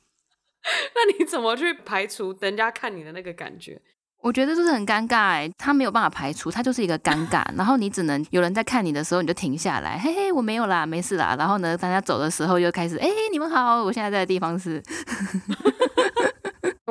[0.94, 3.80] 那你怎么去排除人家看你的那个感觉？
[4.22, 7.44] 我觉得就是很尴尬哎，他没有办法排除，他就是一个尴尬。
[7.56, 11.36] 然后你只能有人在看你的时候，你就停下来，嘿嘿，我没有啦，没事啦。
[11.38, 14.82] 然后呢，大家走的时候又开始，哎，你们好，我现在在的地方是。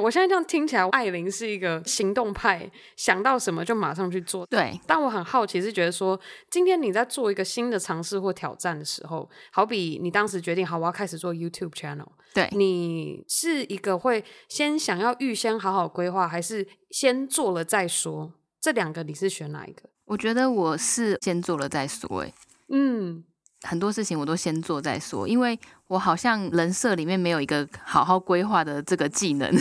[0.06, 4.46] 我现在这样听起来，艾琳是一个行动派，想到什么就马上去做。
[4.46, 18.32] 对，但我很好奇，是觉得说，今天你在做一个新的尝试或挑战的时候，好比你当时决定好我要开始做 YouTube channel，对，你是一个会先想要预先好好规划，还是先做了再说？
[18.62, 19.90] 这两个你是选哪一个？
[20.06, 22.20] 我觉得我是先做了再说。
[22.22, 22.32] 哎，
[22.70, 23.24] 嗯。
[23.66, 29.52] 很多事情我都先做再说，因为我好像人设里面没有一个好好规划的这个技能。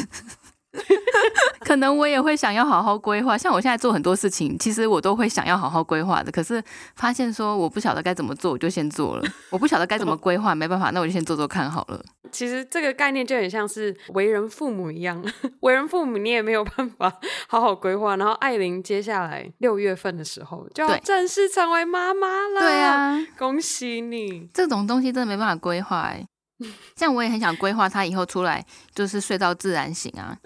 [1.75, 6.31] 可能我也会想要好好规划，像我现在做很多事情，其实我都会想要好好规划的。
[6.31, 6.63] 可是
[6.95, 9.25] 发现说我不晓得该怎么做，我就先做了。
[9.51, 12.01] 我不晓得该怎么规划，没办法，那我就先做做看好了。
[12.31, 15.21] 其实这个概念就很像是为人父母一样，
[15.63, 17.13] 为人父母你也没有办法
[17.49, 18.15] 好好规划。
[18.15, 24.49] 然后艾琳接下来六月份的时候就要正式成为妈妈了，对啊，恭喜你！
[24.55, 26.25] 这种东西真的没办法规划哎。
[26.95, 30.39] 像我也很想规划他以后出来就是睡到自然醒啊，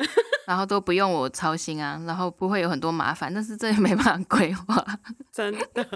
[0.49, 4.83] 然后都不用我操心啊，然后不会有很多麻烦，但是这也没办法规划，
[5.31, 5.87] 真的。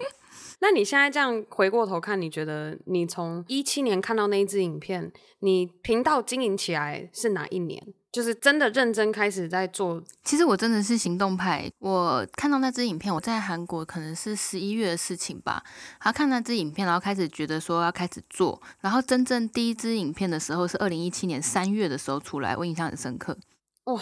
[0.61, 7.83] 那你现在这样回过头看，你觉得你从一七年看到那一支影片，你频道经营起来是哪一年？
[8.13, 10.03] 就是真的认真开始在做。
[10.23, 11.67] 其实我真的是行动派。
[11.79, 15.65] 我看到那支影片，我在韩国可能是十一月的事情吧。
[15.99, 18.61] 然后看那支影片，然后开始觉得说要开始做。
[18.83, 23.35] 然后真正第一支影片的时候是二零一七年三月的时候出来，我印象很深刻。
[23.85, 24.01] 哇，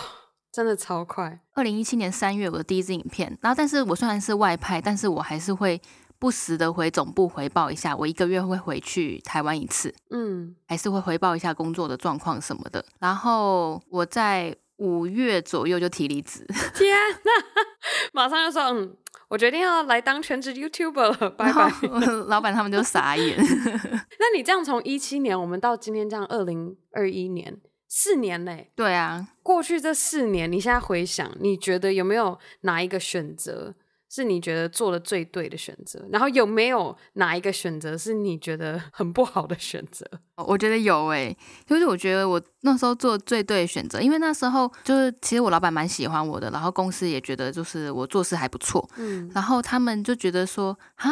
[0.53, 1.41] 真的超快！
[1.55, 5.81] 二零一七年三月我的第一支影片，然后但是我虽然是外派，但是我还是会。
[6.21, 12.85] 不时的回总部回报一下，我一个月会回去台湾一次，嗯，还是会回报一下工作的状况什么的。
[12.99, 16.45] 然后我在五月左右就提离职，
[16.77, 17.33] 天哪，
[18.13, 18.95] 马上就说，嗯，
[19.29, 21.73] 我决定要来当全职 YouTuber 了，拜拜。
[22.29, 23.39] 老板他们就傻眼。
[23.39, 27.59] 那你这样从一七年，我们到今天这样二零二一年，
[27.91, 28.71] 四年嘞？
[28.75, 33.75] 对啊，过去这四年，你现在回想，你觉得有没有哪一个选择？
[34.13, 40.05] 是你觉得做的最对的选择，然后有没有哪一个选择是你觉得很不好的选择？
[40.35, 51.09] 我觉得有诶、欸，就是我觉得我那时候做最对的选择，因为那时候就是其实我老板蛮喜欢我的，然后公司也觉得就是我做事还不错，嗯，然后他们就觉得说啊，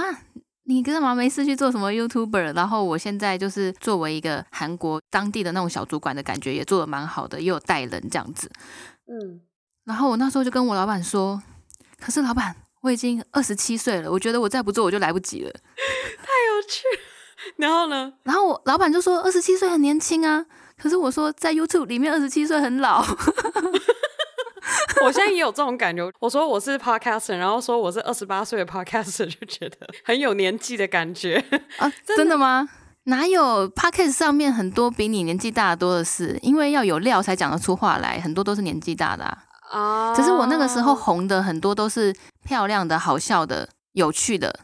[0.69, 2.55] 你干嘛没事去做什么 YouTuber？
[2.55, 8.51] 然后我现在就是作为一个韩国当地的那种小主管的感觉，也做的蛮好的，也有带人这样子，
[9.07, 9.41] 嗯，
[9.85, 11.43] 然后我那时候就跟我老板说，
[11.99, 12.55] 可是老板。
[12.81, 16.85] 我已经二十七岁了，我觉得我再不做我就来不及了，太有趣。
[17.59, 18.13] 然后呢？
[18.23, 20.47] 然后我老板就说二十七岁很年轻啊，
[20.81, 23.05] 可是我说在 YouTube 里面二十七岁很老。
[25.05, 26.11] 我现在也有这种感觉。
[26.21, 31.37] 我说我是 Podcaster，然后说我是二十八岁的 Podcaster， 就觉得很有年纪的感觉
[31.77, 31.89] 啊。
[32.07, 32.69] 真的，真的吗？
[33.05, 36.39] 哪有 Podcast 上面很多比你年纪大的多的是？
[36.43, 39.39] 因为要有料才讲得出话来，很多都是年纪大的啊。
[39.71, 40.15] 啊！
[40.15, 44.61] 只是我那个时候红的很多都是漂亮的、好笑的、有趣的，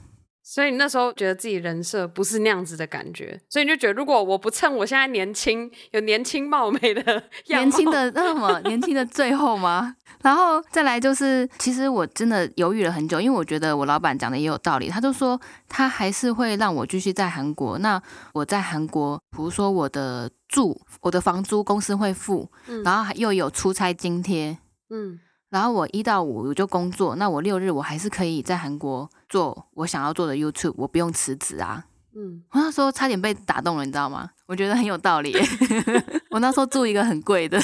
[0.55, 7.03] 所以你那时候觉得自己人设不是那样子的感觉，所以你就觉得如果我不趁我现在年轻、有年轻貌美的
[7.51, 9.97] 样貌，年轻的那什么 年轻的最后吗？
[10.23, 17.77] 然后再来就是，其实我真的犹豫了很久，因为我觉得我老板讲的也有道理，他就说他还是会让我继续在韩国。
[17.79, 18.01] 那
[18.33, 24.57] 我在韩国，比如说我的住、我的房租公司会付，嗯、然后又有出差津贴。
[24.91, 25.19] 嗯，
[25.51, 31.83] 然后我一到五我就工作，那我六日我还是可以在韩国做我想要做的 YouTube，我不用辞职啊。
[32.15, 34.31] 嗯，我那时候差点被打动了，你知道吗？
[34.47, 35.37] 我觉得很有道理。
[36.31, 37.61] 我那时候住一个很贵的，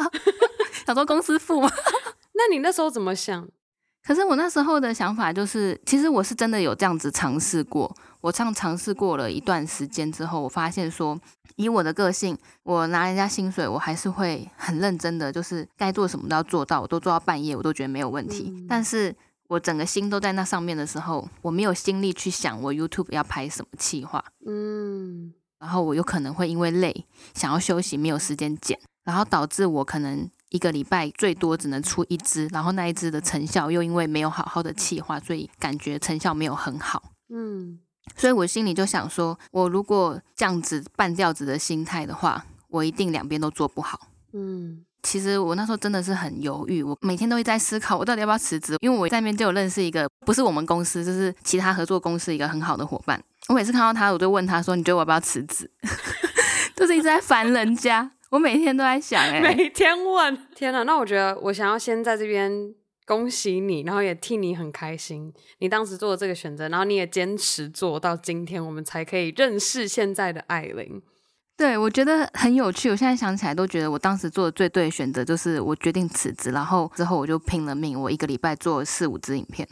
[0.86, 1.70] 想说公司付吗？
[2.32, 3.46] 那你那时候怎么想？
[4.02, 7.94] 可是我那时候的想法就是，其实我是真的有这样子尝试过。
[8.22, 11.20] 我这样尝试过了一段时间之后，我发现说，
[11.56, 18.50] 以我的个性，我拿人家薪水，我还是会很认真的，就是该做什么都要做到，我都做到半夜，我都觉得没有问题。
[18.54, 19.14] 嗯、但是
[19.48, 24.24] 我整个心都在那上面的时候，我没有心力去想我 YouTube 要拍什么企划。
[24.46, 37.02] 嗯，然后我有可能会因为累，想要休息，没有时间剪，然后导致我可能一个礼拜最多只能出一支，然后那一支的成效又因为没有好好的企划，所以感觉成效没有很好。
[37.28, 37.80] 嗯。
[38.16, 44.08] 所以我心里就想说，我如果这样子半吊子的心态的话，我一定两边都做不好。
[44.34, 48.76] 嗯，其实我那时候真的是很犹豫，我每天都会在思考，我到底要不要辞职？
[48.80, 53.22] 因为我在那边就有认识一个，不是我们公司，就是其他合作公司一个很好的伙伴。
[53.48, 55.70] 我每次看到他，我就问他说：“你觉得我要不要辞职？”
[56.74, 58.10] 就是一直在烦人家。
[58.30, 60.36] 我每天都在想、欸，哎，每天问。
[60.56, 62.74] 天哪，那我觉得我想要先在这边。
[63.06, 65.30] 恭喜你，然后也替你很开心。
[65.58, 71.02] 你当时做的这个选择，然后你也坚持做到今天，我们才可以认识现在的艾琳。
[71.56, 72.90] 对，我觉得很有趣。
[72.90, 79.68] 我现在想起来都觉得，我当时做的最对的选择就是我决定辞职，然后之后我就拼了命，我一个礼拜做四五支影片。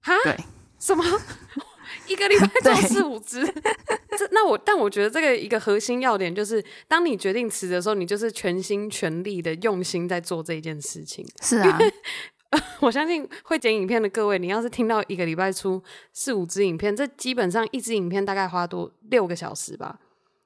[0.00, 0.14] 哈？
[0.24, 0.36] 对，
[0.80, 1.04] 什么？
[2.06, 3.44] 一个礼拜 做四五支？
[4.16, 11.26] 这那我，但我觉得这个一个核心要点就是，当你决定辞职的时候，你就是全心全力的用心在做这件事情。
[11.42, 11.78] 是啊。
[12.80, 19.98] 我相信会剪影片的各位，你要是听到一个礼拜出四五支影片，这基本上一支影片大概花多六个小时吧。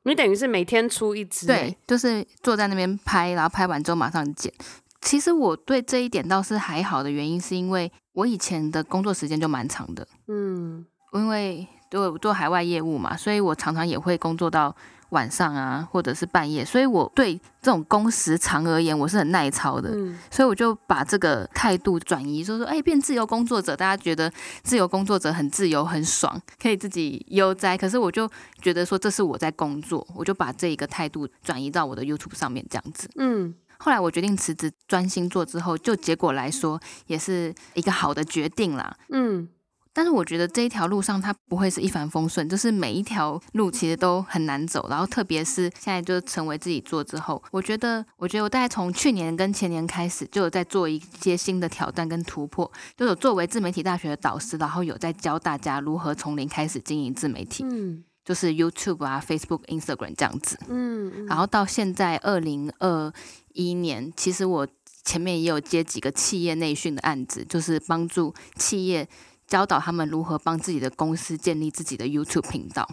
[0.05, 4.53] 你等于是每天出一支，对，就是坐在那边拍，然后拍完之后马上剪。
[5.01, 14.75] 其实我对这一点倒是还好的原因，是因为我以前的工作时间就蛮长的，嗯，因为做做海外业务嘛，所以我常常也会工作到。
[15.15, 19.91] 晚上啊，或者是半夜，所以我对这种工时长而言，我是很耐操的。
[19.95, 24.31] 嗯，所以我就把这个态度转移，说说，哎，变自由工作者，大家觉得
[24.63, 27.79] 自由工作者很自由、很爽，可以自己悠哉。
[27.79, 28.29] 可是我就
[28.61, 33.09] 觉得说，这是我在工作，我就把这一个态度转移到我的 YouTube 上面，这样子。
[33.15, 38.97] 嗯，后来我决定辞职，专心做之后，就结果来说，也是一个好的决定啦。
[39.11, 39.49] 嗯。
[39.95, 44.89] 但是我觉得这一条路上它不会是一帆风顺，就是每一条路其实都很难走。
[44.91, 63.13] 然后特别是现在就成为自己做之后，我觉得，我觉得我大概从去年跟前年开始就有在做一些新的挑战跟突破，就有作为自媒体大学的导师，然后有在教大家如何从零开始经营自媒体，嗯，就是 YouTube 啊、Facebook、Instagram 这样子，嗯，然后到现在二零二
[63.53, 64.67] 一年，其实我
[65.05, 69.09] 前面也有接几个企业内训的案子，就是帮助企业。
[69.47, 72.89] 教导他们如何帮自己的公司建立自己的 YouTube 频道。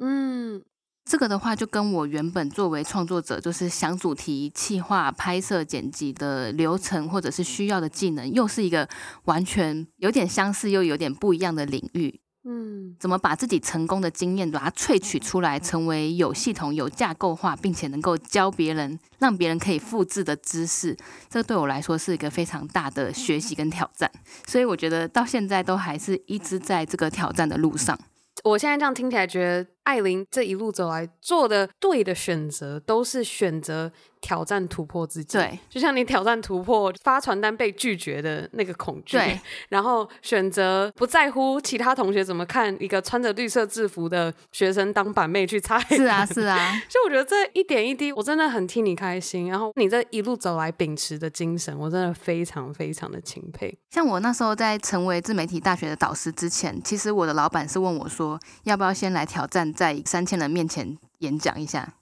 [0.00, 0.62] 嗯，
[1.04, 8.88] 这个的话就跟我原本作为创作者，就是想主题、企划、拍摄、剪辑的流程，或者是需要的技能，又是一个
[9.24, 12.20] 完全有点相似又有点不一样的领域。
[12.50, 20.96] 嗯，怎么把自己成功的经验把它萃取出来，成为有系统、有架构化，并且能够教别人、让别人可以复制的知识，
[21.28, 24.10] 这对我来说是一个非常大的学习跟挑战。
[24.46, 27.98] 所以我觉得到现在都还是一直在这个挑战的路上。
[28.44, 33.92] 我现在这样听起来，觉得艾琳这一路走来做的对的选择，都是选择。
[34.20, 49.48] 挑战突破自己，对，就像你挑战突破发传单被拒绝的那个恐惧，对， 然后选择不在乎其他同学怎么看，一个穿着绿色制服的学生当板妹去擦，是啊，是啊，所以我觉得这一点一滴，我真的很替你开心。
[49.48, 53.78] 然后你这一路走来秉持的精神，我真的非常非常的钦佩。
[53.90, 61.94] 像我那时候在成为自媒体大学的导师之前，其实我的老板是问我说，要不要先来挑战在三千人面前演讲一下，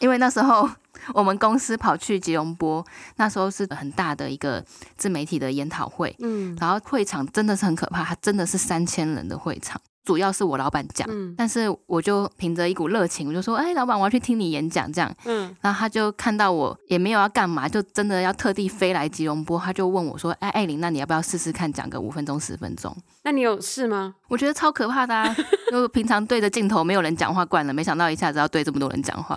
[0.00, 0.68] 因为那时候。
[1.14, 2.84] 我们公司跑去吉隆坡，
[3.16, 4.64] 那时候是很大的一个
[4.96, 9.80] 自媒体的研讨会，嗯，然后会场真的是很可怕，它真的是三千人的会场。
[10.06, 22.96] 主要是我老板讲，嗯，但是我就凭着一股热情，我就说，哎，老板，我要去听你演讲，这样，嗯，然后他就看到我也没有要干嘛，就真的要特地飞来吉隆坡，他就问我说，哎，艾琳，那你要不要试试看讲个五分钟、十分钟？
[23.24, 24.14] 那你有试吗？
[24.28, 25.36] 我觉得超可怕的啊！
[25.72, 29.36] 就平常对着镜头没有人讲话惯了，没想到一下子要对这么多人讲话。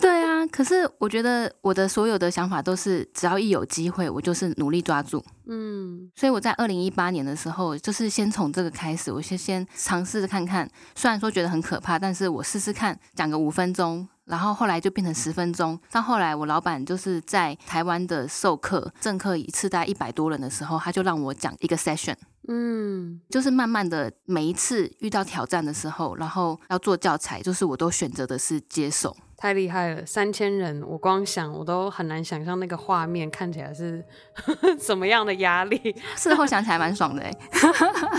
[0.00, 5.24] 对啊，可是我觉得我的所有的想法都是，只要一有机会，我就是努力抓住。
[5.46, 10.68] 嗯，所以我在二零一八年的时候，就是先从这个开始，我先先尝试着看看。
[10.94, 15.78] 虽然说觉得很可怕，但是我试试看，讲个五分钟，然后后来就变成十分钟。
[15.90, 22.16] 到后来，我老板就是在台湾的授课，正课一次大概一百多人的时候，他就让我讲一个 session。
[22.48, 29.16] 嗯，就是慢慢的每一次遇到挑战的时候，然后要做教材，就是我都选择的是接受。
[29.36, 34.02] 太厉害了，三千人，我光想我都很难想象那个画面看起来是
[34.80, 35.94] 什么样的压力。
[36.16, 37.30] 事后想起来蛮爽的哎，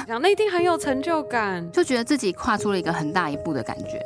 [0.08, 4.00] 想那一定很有成就感，就觉得自己跨出了一个很大一步的感觉。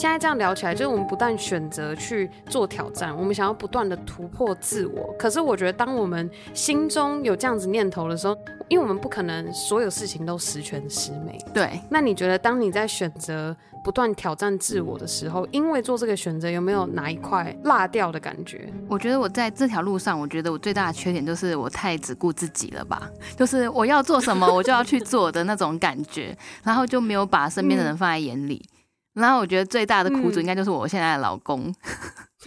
[0.00, 5.14] 现在这样聊起来，就是我们不断选择去做挑战，我们想要不断的突破自我。
[5.18, 8.34] 可是我觉得，当我们心中有这样子念头的时候，
[8.68, 11.38] 因为我们不可能所有事情都十全十美。
[11.52, 11.78] 对。
[11.90, 18.72] 那你觉得，当你在选择不断挑战自我的时候，因为做这个选择，有没有哪一块落掉的感觉？
[18.88, 26.34] 我觉得我在这条路上，我觉得我最大的缺点就是我太只顾自己了吧，就是我要做什么，我就要去做的那种感觉，
[26.64, 28.64] 然后就没有把身边的人放在眼里。
[28.66, 28.79] 嗯
[29.14, 31.66] 然后我觉得最大的苦主应该就是我现在的老公。
[31.66, 31.74] 嗯、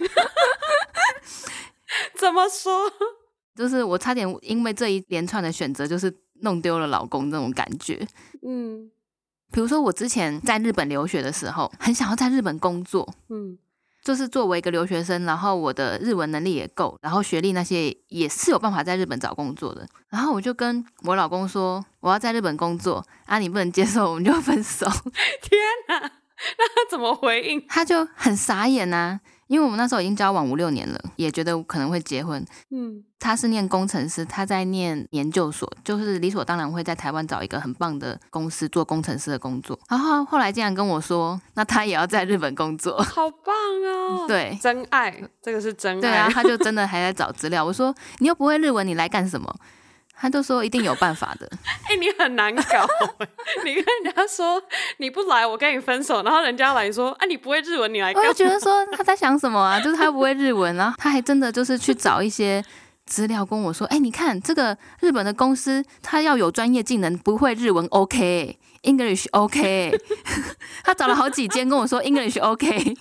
[2.18, 2.90] 怎么说？
[3.54, 8.06] 就是我差点因为这一连串的选择，就是弄丢了老公这种感觉。
[8.42, 8.90] 嗯，
[9.52, 13.14] 比如说我之前在日本留学的时候，很想要在日本工作。
[13.28, 13.56] 嗯，
[14.02, 19.86] 就是作为一个留学生，然后我的日文能力也够，然后学历那些也是有办法在日本找工作的。
[20.08, 24.84] 然后我就跟我老公说，我要在日本工作啊，你不能接受，我们就分手。
[25.40, 26.10] 天哪！
[26.58, 27.64] 那他怎么回应？
[27.68, 32.44] 他就很傻眼呐、啊，因为我们那时候已经交往五六年了，也觉得可能会结婚。
[32.70, 39.78] 嗯，他是念工程师，他在念研究所，就是理所当然会在台湾找一个很棒的公司做工程师的工作。
[39.88, 43.54] 然后后来竟然跟我说，那他也要在日本工作，好棒
[43.86, 44.24] 哦！
[44.28, 46.00] 对，真爱，这个是真爱。
[46.00, 47.64] 对啊，他就真的还在找资料。
[47.64, 49.54] 我说你又不会日文，你来干什么？
[50.16, 51.50] 他都说一定有办法的。
[51.84, 52.62] 哎、欸，你很难搞。
[53.64, 54.62] 你跟人家说
[54.98, 56.22] 你不来，我跟你分手。
[56.22, 58.22] 然后人家来说，哎、啊，你不会日文，你来干。
[58.22, 59.78] 我就觉得说他在想什么啊？
[59.82, 62.64] 就是他不会日文，然后他还真的就是去找一些
[63.06, 69.98] 资料跟我说，哎、欸，你看这个日本的公司，他要有专业技能，不会日文 OK，English OK。
[70.82, 72.96] 他找了好几间跟我说 English OK。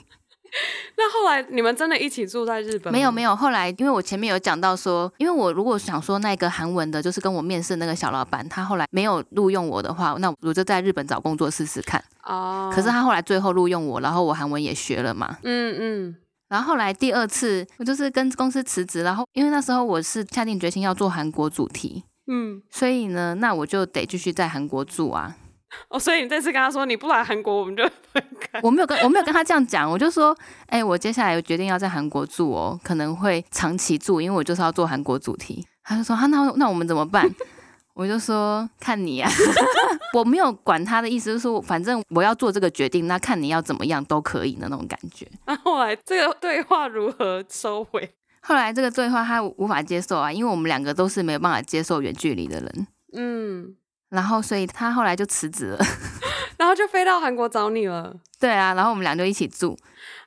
[0.98, 2.94] 那后来你们真的一起住在日本？
[2.94, 12.04] 没有没有，后来因为我前面有讲到说，因为我如果想说那个韩文的，就是跟我面试那个小老板，他后来没有录用我的话，那我就在日本找工作试试看。
[12.24, 12.72] 哦。
[12.74, 15.38] 可是他后来最后录用我，然后我韩文也学了嘛。
[15.44, 16.16] 嗯嗯。
[16.50, 25.36] 然后后来第二次，我就是跟公司辞职，然后因为那时候我是下定决心要做韩国主题，嗯，所以呢，那我就得继续在韩国住啊。
[25.90, 28.60] 哦，所以你这次跟他说你不来韩国，我们就分开。
[28.64, 30.36] 我没有跟我没有跟他这样讲，我就说，
[30.68, 35.66] 哎、欸，我接下来决定要在韩国住哦，可能会长期住，因为我就是要做韩国主题。
[35.84, 37.30] 他就说，哈、啊，那那我们怎么办？
[37.94, 39.30] 我就说看你啊，
[40.18, 45.28] 我没有管他的意思，就是说反正我要做这个决定，那看你要怎么样都可以的那种感觉。
[45.46, 48.10] 那后来这个对话如何收尾？
[48.42, 52.88] 后来这个对话他无法接受啊，因为我们两个都是没有办法接受远距离的人。
[53.16, 53.76] 嗯。
[54.14, 55.86] 然后，所以他后来就辞职了，
[56.58, 58.14] 然后就飞到韩国找你了。
[58.40, 59.76] 对啊，然后我们俩就一起住。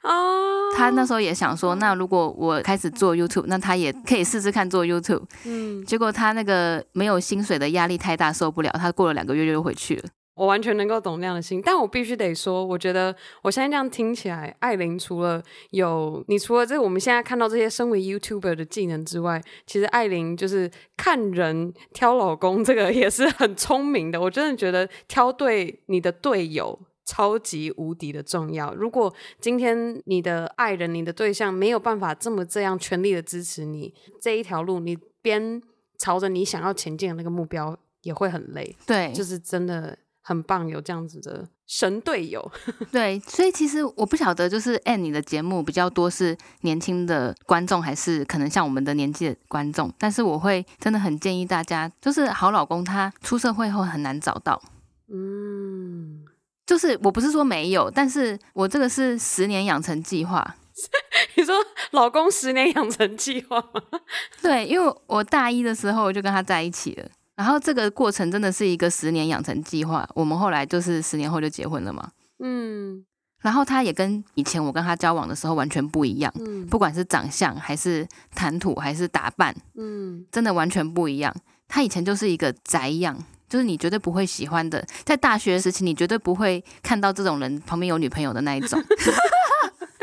[0.02, 5.22] 哦，他那时候也想说，那如果我开始做 YouTube，那他也可以试试看做 YouTube。
[5.44, 10.08] 嗯，结果他那个没有薪水的压力太大，受不了，他过了两个月就回去了。
[10.36, 24.20] 我完全能够懂那样的心，但我必须得说，我觉得我现在这样听起来，艾琳除了有你除了这我们现在看到这些身为 YouTuber 的技能之外，其实艾琳就是看人挑老公这个也是很聪明的。
[24.20, 28.74] 我真的觉得挑对你的队友超级无敌的重要。
[28.74, 29.10] 如果
[29.40, 35.62] 今天你的爱人、你的对象没有办法这么这样全力的支持你这一条路，你边
[35.96, 38.76] 朝着你想要前进的那个目标也会很累。
[38.86, 39.96] 对，就是真的。
[40.28, 42.50] 很棒，有这样子的神队友。
[42.90, 49.92] 对，所以其实我不晓得，就是 Anne 你的节目比较多是年轻的观众，还是可能像我们的年纪的观众？
[49.96, 54.60] 但是我会真的很建议大家，就是好老公他出社会后很难找到。
[55.08, 56.24] 嗯，
[56.66, 60.56] 就是我不是说没有，但是我这个是十年养成计划。
[61.36, 61.54] 你说
[61.92, 63.80] 老公十年养成计划吗？
[64.42, 67.08] 对，因为我大一的时候我就跟他在一起了。
[67.36, 72.10] 然后这个过程真的是一个十年养成计划，我们后来就是十年后就结婚了嘛。
[72.42, 73.04] 嗯，
[73.42, 81.34] 然后他也跟以前我跟他交往的时候完全不一样，嗯，不管是长相还是谈吐还是打扮，嗯，真的完全不一样。
[81.68, 83.16] 他以前就是一个宅样，
[83.48, 88.82] 就是你绝对不会喜欢的，在大学时期你绝对不会看到这种人旁边有女朋友的那一种。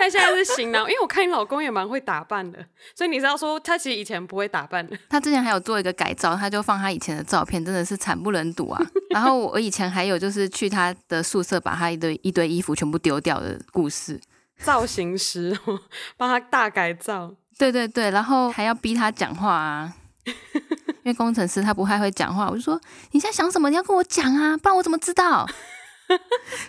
[0.04, 2.60] 他现在是型男，因为我看你老公也蛮会打扮的，
[2.94, 4.98] 所以你知道说他其实以前不会打扮的。
[5.10, 8.82] 他之前还有做一个改造，他就放他以前的照片，真的是惨不忍睹啊。
[9.12, 14.20] 然后我以前还有就是去他的宿舍，把他一堆一堆衣服全部丢掉的故事。
[14.60, 15.58] 造型师
[16.18, 19.94] 帮他大改造，对对对，然后还要逼他讲话啊，
[20.26, 22.80] 因为工程师他不太会讲话，我就说
[23.12, 23.70] 你现在想什么？
[23.70, 25.48] 你要跟我讲啊，不然我怎么知道？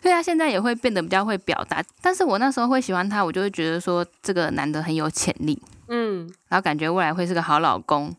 [0.03, 8.15] 对啊，现在也会变得比较会表达，但是我那时候会喜欢他，我就会觉得说这个男的很有潜力，嗯，然后感觉未来会是个好老公，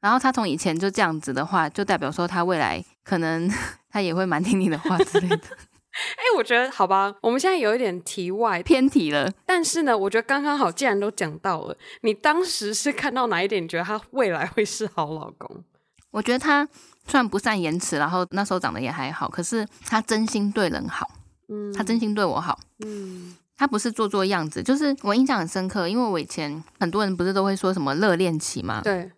[0.00, 3.50] 然后他从以前就这样子的话，就代表说他未来可能
[3.90, 5.36] 他也会蛮听你的话之类的。
[5.92, 15.64] 哎、欸，我觉得好吧，我们现在有一点题外偏题了，但是呢，我觉得刚刚好，既然都讲到了，你当时是看到哪一点，你觉得他未来会是好老公？
[16.12, 16.68] 我觉得他。
[17.06, 21.10] 虽然不善言辞，然后那时候长得也还好，可是他真心对人好，
[21.48, 29.10] 嗯，他真心对我好，嗯，他不是做做样子，就是我印象很深刻，因为我以前很多人不是都会说什么热恋期嘛，对，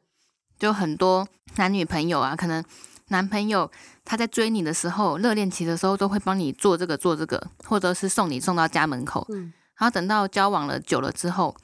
[0.59, 2.65] 就很多男女朋友啊，可能
[3.09, 3.71] 男朋友
[4.05, 11.55] 他在追你的时候，热恋期的时候都会帮你做这个做这个，或者是送你送到家门口，嗯，然后等到交往了久了之后，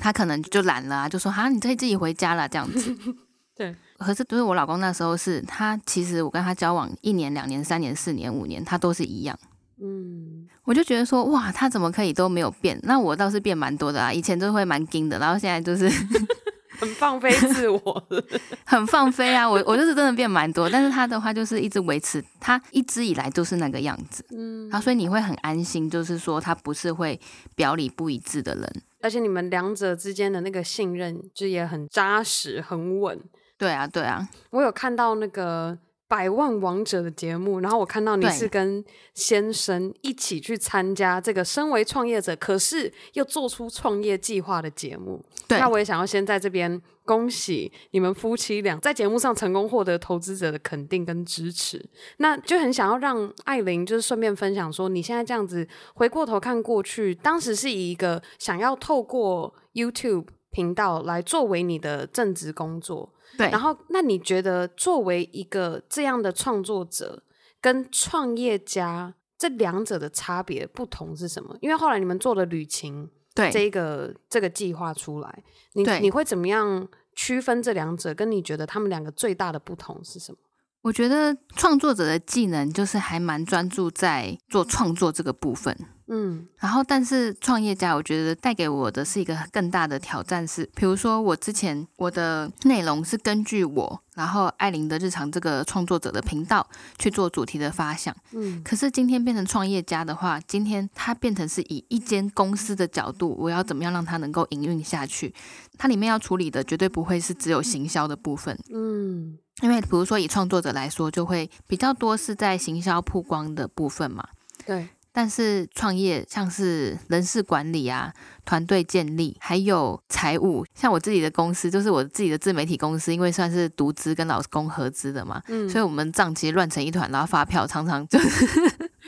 [0.00, 2.96] 他可能就懒了啊，就说哈，你可以自己回家了这样子，
[3.54, 3.74] 对。
[3.98, 9.38] 可是，就是我老公那时候是他，其实我跟他交往一年、两年、三年、四年、五年，他都是一样。
[9.80, 12.78] 嗯，我就觉得说，哇，他怎么可以都没有变？
[12.82, 15.88] 那我倒是变蛮多的啊，以前都会蛮硬的，然后现在就是
[16.78, 18.08] 很放飞自我，
[18.64, 19.48] 很放飞啊。
[19.48, 24.24] 我我就是真的变蛮多，但是他的话就是一直维持，他一直以来都是那个样子。
[24.30, 27.18] 嗯，然后所以你会很安心，就是说他不是会
[27.54, 33.20] 表里不一致的人，而且你们两者之间的那个信任就也很扎实、很稳。
[33.58, 38.82] 对啊，对啊，我有看到那个百万王者的节目，然后我看到你是跟
[39.14, 45.22] 先生一起去参加这个身为创业者，可是又做出创业计划的节目。
[45.46, 51.84] 对，那我也想要先在这边恭喜你们夫妻俩在节目上成功获得投资者的肯定跟支持。
[52.18, 63.12] 那就很想要让艾琳就是顺便分享说，你现在这样子回过头看过去，当时是以一个想要透过 YouTube 频道来作为你的正职工作。
[63.38, 67.22] 对，然后那你觉得作为一个这样的创作者
[67.60, 71.56] 跟创业家这两者的差别不同是什么？
[71.60, 78.12] 因为后来你们做了旅行，对这个这个计划出来，你你会怎么样区分这两者？
[78.12, 80.38] 跟你觉得他们两个最大的不同是什么？
[80.82, 85.76] 我觉得创作者的技能就是还蛮专注在做创作这个部分，
[86.08, 96.66] 嗯，然后但是创业家，我觉得带给我的是一个更大的挑战是，比如说我之前我的内容是根据我，然后艾琳的日常这个创作者的频道
[96.98, 105.34] 去做主题的发想，嗯，可是今天变成创业家的话，今天它变成是以一间公司的角度，我要怎么样让它能够营运下去？
[105.76, 109.38] 它里面要处理的绝对不会是只有行销的部分，嗯。
[109.60, 114.24] 因为，比如说以创作者来说，就会比较多是在行销曝光的部分嘛。
[114.64, 114.88] 对。
[115.18, 118.12] 但是创业像是人事管理啊、
[118.44, 128.46] 团队建立，还有财务，像我自己的公司，就是我自己的自媒体公司，因为算是独资跟老公合资的嘛，嗯，所以我们账其实乱成一团，然后发票常常就是。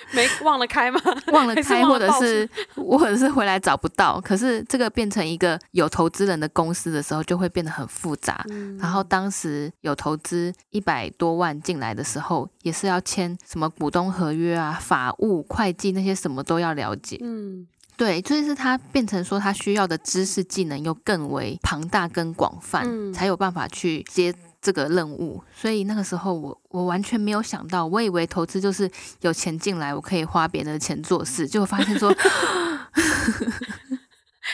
[0.13, 1.01] 没忘了开吗？
[1.33, 4.21] 忘了开，或者是或者是回来找不到。
[4.21, 8.45] 可是这个变成一个有投资人的公司的时候，就会变得很复杂。
[8.51, 17.19] 嗯、然后当时有投资一百多万进来的时候，也是要签什么股东合约啊、法务、会计那些什么都要了解。
[17.23, 24.35] 嗯，对，就是他变成说他需要的知识技能又更为庞大跟广泛，嗯、才有办法去接。
[24.63, 28.91] 这个任务，所以那个时候我我完全没有想到，我以为投资就是
[29.23, 32.13] 有钱进来，我可以花别人的钱做事，结果发现说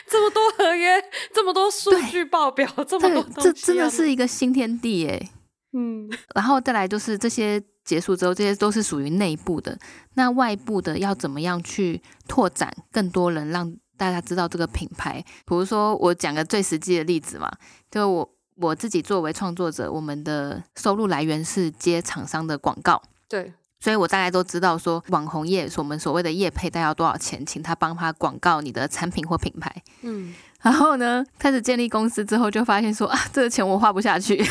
[0.08, 1.02] 这么多合约，
[1.34, 5.28] 这么多数据报表，这么多这真的是一个新天地耶。
[5.72, 9.76] 嗯，然后再来就是这些结束之后，这些都是属于内部的，
[10.14, 15.24] 那外部的要怎么样去拓展更多人，让大家知道这个品牌？
[15.44, 17.50] 比如说我讲个最实际的例子嘛，
[17.90, 18.35] 就我。
[18.56, 34.42] 我自己作为创作者，我们的收入来源是接厂商的广告，对，所以我大概都知道说网红业，我们所谓的业配，大概要多少钱，请他帮他广告你的产品或品牌，嗯， 然后呢，开始建立公司之后，就发现说啊，这个钱我花不下去，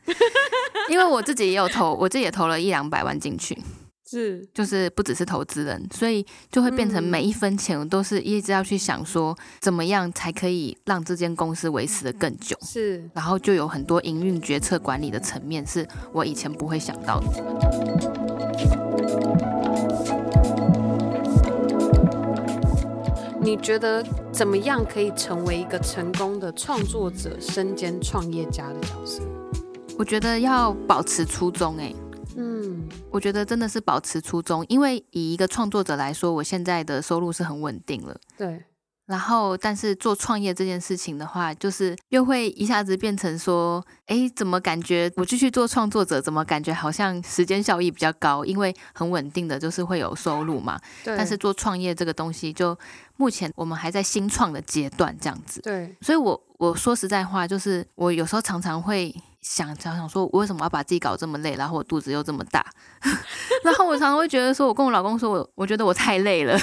[0.90, 3.56] 因为我自己也有投，我自己也投了一两百万进去。
[4.12, 12.54] 是，就是不只是投资人，所以就会变成每一分钱我都是一直要去想说，怎么样才可以让这间公司维持的更久。
[12.60, 17.26] 是，然后就有很多营运决策管理的层面是我以前不会想到的。
[23.40, 29.22] 你觉得怎么样可以成为一个成功的创作者，身兼创业家的角色？
[29.96, 32.01] 我觉得要保持初衷，欸，哎。
[32.36, 38.16] 嗯，我觉得真的是保持初衷，因为以一个创作者来说，我现在的收入是很稳定了。
[38.36, 38.64] 对。
[39.04, 50.80] 然后，但是做创业这件事情的话，就是又会一下子变成说，哎，怎么感觉我继续做创作者，怎么感觉好像时间效益比较高，因为很稳定的就是会有收入嘛。
[51.04, 51.16] 对。
[51.16, 52.78] 但是做创业这个东西，就
[53.16, 55.60] 目前我们还在新创的阶段，这样子。
[55.60, 55.94] 对。
[56.00, 59.14] 所以我我说实在话，就是我有时候常常会。
[59.42, 61.54] 想想想说，我为什么要把自己搞这么累？
[61.56, 62.64] 然后我肚子又这么大，
[63.62, 66.56] 然后我常常会觉得说，我跟我老公说，我我觉得我太累了，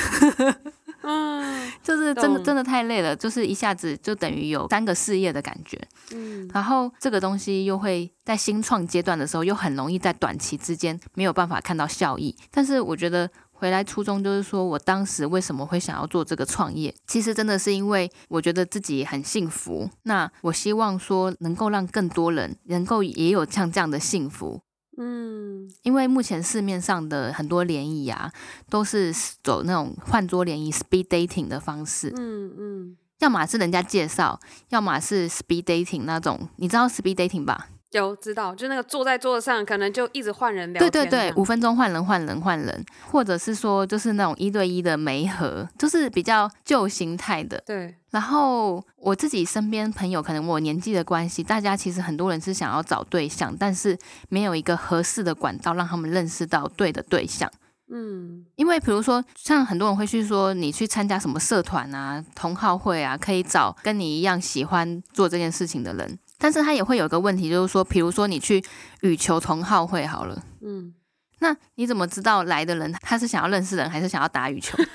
[1.04, 5.80] 嗯， 就是真的真的太累了，就是一下子就等于有三个事业的感觉，
[6.12, 13.30] 嗯，然后这个东西又会在新创阶段的时候，又很容易在短期之间没有办法看到效益，但是我觉得。
[13.60, 16.96] 回来初衷就是说，我当时为什么会想要做这个创业？
[17.08, 19.90] 其实真的是因为我觉得自己很幸福。
[20.04, 24.62] 那我希望说，能够让更多人能够也有像这样的幸福。
[24.98, 28.32] 嗯，因为目前市面上的很多联谊啊，
[28.70, 32.14] 都是走那种换桌联谊 （speed dating） 的方式。
[32.18, 34.40] 嗯嗯，要么是人家介绍，
[34.70, 36.48] 要么是 speed dating 那种。
[36.56, 37.68] 你知道 speed dating 吧？
[37.92, 40.92] 有知道，就那个坐在桌子上，可能就一直换人聊天。
[40.92, 47.62] 对对对，五分钟换人换人换人，或者是说就是那种一对一的媒合，就是比较旧形态的。
[47.66, 47.96] 对。
[48.12, 53.98] 然后我自己身边朋友，可能我年纪的关系，大家其实很多人是想要找对象，但是
[54.30, 57.52] 没有一个合适的管道让他们认识到对的对象。
[57.92, 58.46] 嗯。
[58.56, 66.20] 因为比如说，像很多人会去说，你去参加什么社团啊、同好会啊，可以找跟你一样喜欢做这件事情的人。
[66.40, 68.64] 但是他也会有一个问题，就是说，比如说你去
[69.02, 70.94] 羽球同好会好了，嗯，
[71.40, 74.78] 那你怎么知道来的人他是想要认识人，还是想要打羽球？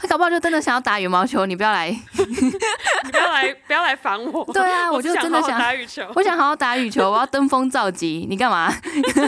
[0.00, 2.24] 他搞不好就真的想要打羽毛球，你不要来，你
[3.12, 4.44] 不要来，不要来烦我。
[4.52, 8.72] 对啊，我就真的想打羽球，我想好好打羽球，我要登峰造极，你干嘛？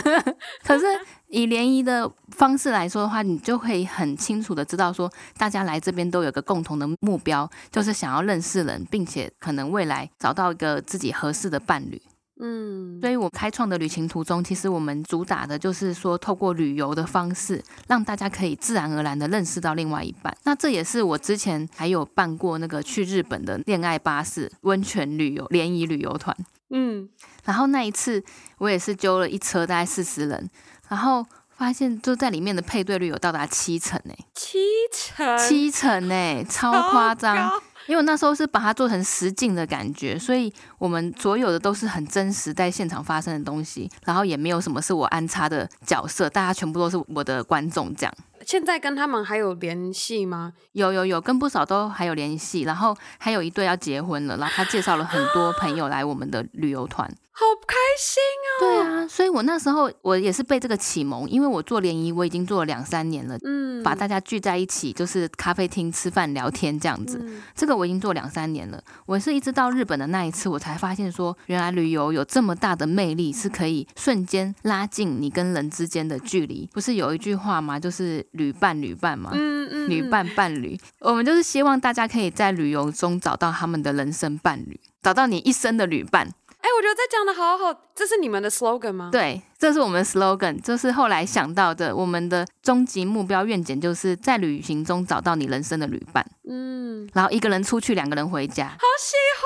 [0.64, 0.84] 可是。
[1.32, 12.00] 以联谊的方式来说的话，你就可以很清楚的知道说，大家来这边都有个共同的目标，就是想要认识人，并且可能未来找到一个自己合适的伴侣。
[12.38, 20.36] 嗯，所以我开创的旅行途中，其实我们主打的就是说，透过旅游的方式，让大家可以自然而然的认识到另外一半。
[20.44, 26.36] 那这也是我之前还有办过那个去日本的恋爱巴士温泉旅游联谊旅游团。
[26.74, 27.08] 嗯，
[27.44, 28.24] 然后那一次
[28.58, 30.50] 我也是揪了一车大概四十人，
[30.92, 31.24] 然后
[31.56, 34.58] 发现就在里面的配对率有到达七成诶，七
[34.92, 37.50] 成，七成诶，超夸张。
[37.86, 48.14] 因为我那时候是把它做成实景的感觉，所以我们所有的都是很真实在现场发生的东西，然后也没有什么是我安插的角色，大家全部都是我的观众这样。
[48.46, 50.52] 现在跟他们还有联系吗？
[50.72, 57.10] 有有有，跟不少都还有联系，然后还有一对要结婚了，然后他介绍了很多朋友来我们的旅游团。
[57.34, 58.60] 好开心哦！
[58.60, 68.82] 对啊，所以我那时候我也是被这个启蒙，因为我做联谊我已经做了两三年了，嗯，把大家聚在一起，就是咖啡厅吃饭聊天这样子，嗯，这个我已经做两三年了。
[69.06, 76.68] 我是一直到日本的那一次，我才发现说，原来旅游有这么大的魅力，是可以瞬间拉近你跟人之间的距离。
[76.70, 77.80] 不是有一句话吗？
[77.80, 86.28] 就是旅伴旅伴嘛，嗯嗯，旅伴伴侣，我们就是希望大家可以在旅游中找到他们的人生伴侣，找到你一生的旅伴。
[86.62, 89.08] 哎，我觉得这讲的好好，这是你们的 slogan 吗？
[89.10, 91.94] 对，这是我们的 slogan，就是后来想到的。
[91.94, 96.24] 我们的终极目标愿景就是在旅行中找到你人生的旅伴。
[96.48, 98.68] 嗯，然后一个人出去，两个人回家。
[98.68, 99.44] 好喜欢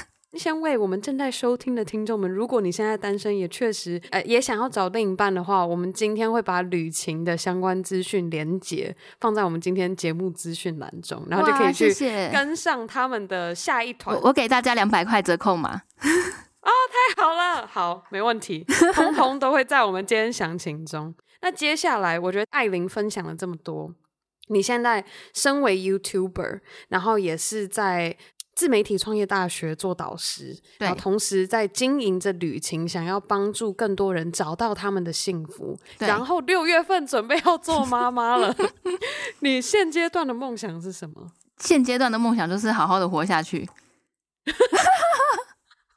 [0.00, 0.06] 哦！
[0.38, 11.92] 先为我们正在收听的听众们，如果你现在单身，也确实呃也想要找另一半的话，我们今天会把旅行的相关资讯连接放在我们今天节目资讯栏中，然后就可以去
[12.32, 14.14] 跟上他们的下一团。
[14.16, 15.82] 我，我给大家两百块折扣嘛。
[15.98, 16.70] 哦，
[17.16, 18.64] 太好了，好，没问题，
[18.94, 21.12] 通通都会在我们今天详情中。
[21.42, 23.92] 那接下来，我觉得艾琳分享了这么多，
[24.48, 25.04] 你现在
[25.34, 28.16] 身为 YouTuber，然后也是在。
[28.54, 35.78] 自媒体创业大学做导师，对，然后同时在经营着旅行，想要帮助更多人找到他们的幸福。
[35.98, 38.54] 对，然后六月份准备要做妈妈了，
[39.40, 41.32] 你现阶段的梦想是什么？
[41.58, 43.68] 现阶段的梦想就是好好的活下去。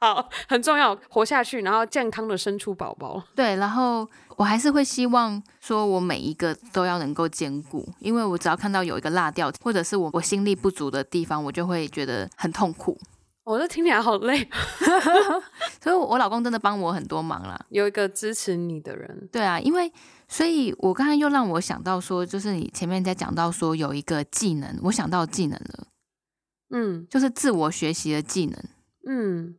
[0.04, 3.22] 好，很重要，活下去，然后健康的生出宝宝。
[3.34, 13.00] 对，然后我还是会希望说，我每一个都要能够兼顾，因为我只要看到有一个落掉，或者是我我心力不足的地方，我就会觉得很痛苦。
[13.44, 14.46] 我这听起来好累，
[15.82, 19.26] 所以我老公真的帮我很多忙啦，有一个支持你的人。
[19.32, 19.90] 对啊，因为
[20.28, 25.86] 所以，我刚才又让我想到说，就是你前面在讲到说有一个技能，我想到技能了，
[26.74, 28.58] 嗯，就是自我学习的技能，
[29.08, 29.56] 嗯。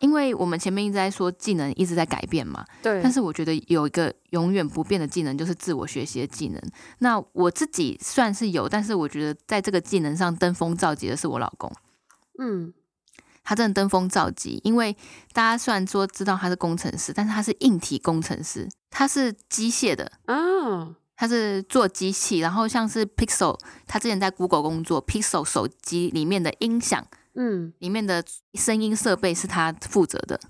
[0.00, 3.00] 因为我们前面一直在说技能一直在改变嘛，对。
[3.02, 6.60] 但是我觉得有一个永远不变的技能，就是自我学习的技能。
[6.98, 11.72] 那我自己算是有，但是我觉得在这个技能上登峰造极的是我老公。
[12.38, 12.74] 嗯，
[13.44, 14.94] 他真的登峰造极，因为
[15.32, 27.06] 大家虽然说知道他是工程师，但是他是硬体工程师，他是机械的啊，他是做机器，然后像是 Pixel，他之前在 Google 工作，Pixel 手机里面的音响。
[27.34, 28.24] 嗯，里面的
[28.54, 30.40] 声音设备是他负责的。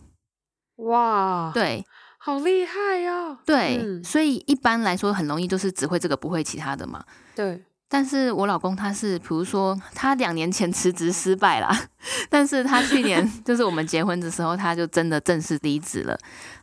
[0.76, 1.84] 哇，对，
[2.18, 3.38] 好厉害呀、哦！
[3.46, 7.04] 对、嗯，所以一般来说很容易就是只会这个不会其他的嘛。
[7.34, 11.88] 对，但是我老公他是，比如说他两年前辞职失败啦，
[12.28, 16.18] 但是他去年 就是我们结婚的时候，他就真的正式离职了。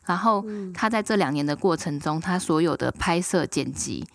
[0.06, 0.44] 然后
[0.74, 4.06] 他在这两年的过程中，他所有的拍摄、剪辑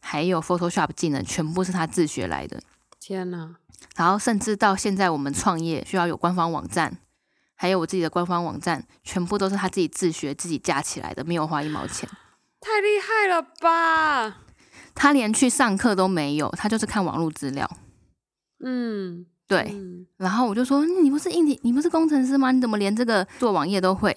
[0.00, 2.60] 还有 Photoshop 技能，全部是他自学来的。
[2.98, 3.56] 天哪！
[3.96, 6.98] 然后甚至到现在，我们创业需要有官方网站，
[7.54, 12.08] 还有我自己的官方网站，全部都是他自己自学、自己架起来的，没有花一毛钱。
[12.60, 14.38] 太厉害了吧！
[14.94, 17.70] 他连去上课都没有，他就是看网络资料。
[18.64, 19.68] 嗯，对。
[19.72, 22.50] 嗯、然后我就说：“你不是硬体，你不是工程师吗？
[22.52, 24.16] 你怎么连这个做网页都会？”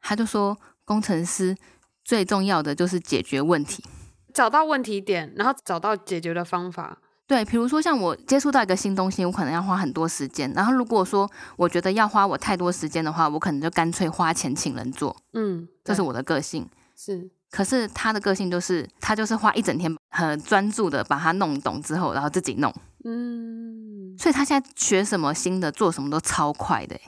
[0.00, 1.56] 他就说：“工程师
[2.04, 3.84] 最重要的就是解决问题，
[4.32, 6.98] 找到问题点，然后找到解决的方法。”
[7.30, 10.52] 对，比如说像我接触到一个新东西，我可能要花很多时间。
[10.52, 15.16] 然后如果说我觉得要花我太多时间的话，我可能就干脆花钱请人做。
[15.32, 16.68] 嗯，这是我的个性。
[16.96, 22.74] 是，可是他的个性就是他就是花一整天很专注的把它弄懂之后，然后自己弄。
[23.04, 26.98] 嗯，所以他现在学什么新的，做什么都超快的。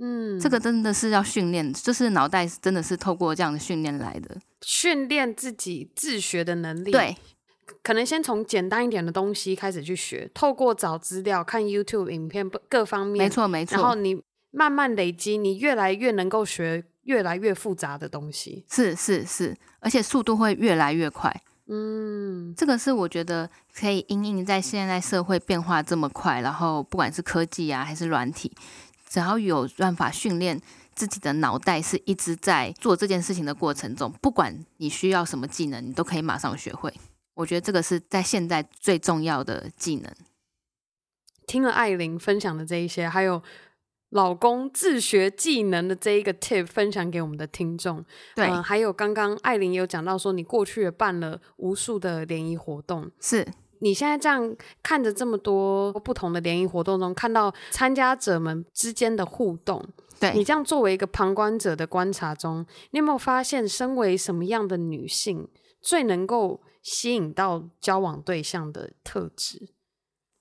[0.00, 6.90] 嗯，这个真的是要训练，就是脑袋真的是透过这样的训练来的，训练自己自学的能力。
[6.90, 7.16] 对。
[7.82, 13.76] 可能先从简单一点的东西开始去学，透过找资料、看 YouTube 影片各方面，没错没错。
[13.76, 18.64] 然后你慢慢累积，你越来越能够学越来越复杂的东西。
[18.70, 21.34] 是是是，而且速度会越来越快。
[21.72, 28.52] 嗯，这个是我觉得可以因应在现在社会变化这么快，然后不管是科技啊还是软体，
[29.08, 30.60] 只要有办法训练
[30.94, 36.92] 自己的脑袋，是一直在做这件事情的过程中，不管你需要什么技能，你都可以马上学会。
[37.40, 40.12] 我觉得这个是在现在最重要的技能。
[41.46, 43.42] 听了艾琳分享的这一些，还有
[44.10, 48.04] 老公自学技能的这一个 tip 分享给我们的听众。
[48.36, 53.46] 对，呃，还有刚刚艾琳有讲到说，你过去也办了无数的联谊活动，是
[53.80, 59.82] 你现在这样看着这么多不同的联谊活动中，看到参加者们之间的互动，
[60.20, 65.48] 对你这样作为一个旁观者的观察中，你有没有发现，身为什么样的女性
[65.80, 69.70] 最能够吸引到交往对象的特质？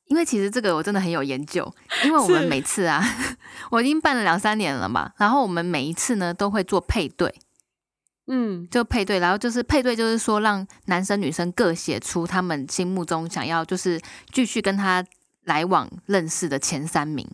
[0.06, 1.72] 因为其实这个我真的很有研究，
[2.04, 3.00] 因为我们每次啊，
[3.70, 7.32] 我已经办了两三年了嘛，然后我们每一次呢都会做配对，
[8.26, 15.06] 嗯，就配对，然后就是配对，就是说让男生女生各写出他们心目中想要就是继续跟他
[15.44, 17.30] 来往认识的前三名，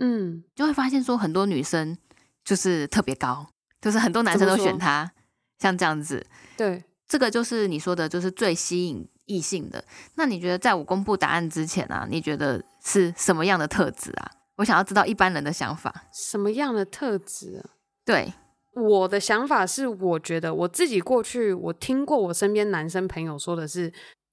[0.00, 1.98] 嗯，就会发现说很多女生
[2.42, 3.48] 就是特别高，
[3.82, 5.12] 就是很多男生都选他，
[5.58, 9.06] 像这样子，对，这个就是你说的，就是最吸引。
[9.26, 9.82] 异性的，
[10.16, 14.30] 那你觉得在我公布答案之前啊，你觉得是什么样的特质啊？
[14.56, 16.06] 我想要知道一般人的想法。
[16.12, 17.70] 什么样的特质啊？
[18.04, 18.32] 对，
[18.74, 23.90] 我的想法是，我觉得我自己过去我听过我身边男生朋友说的是，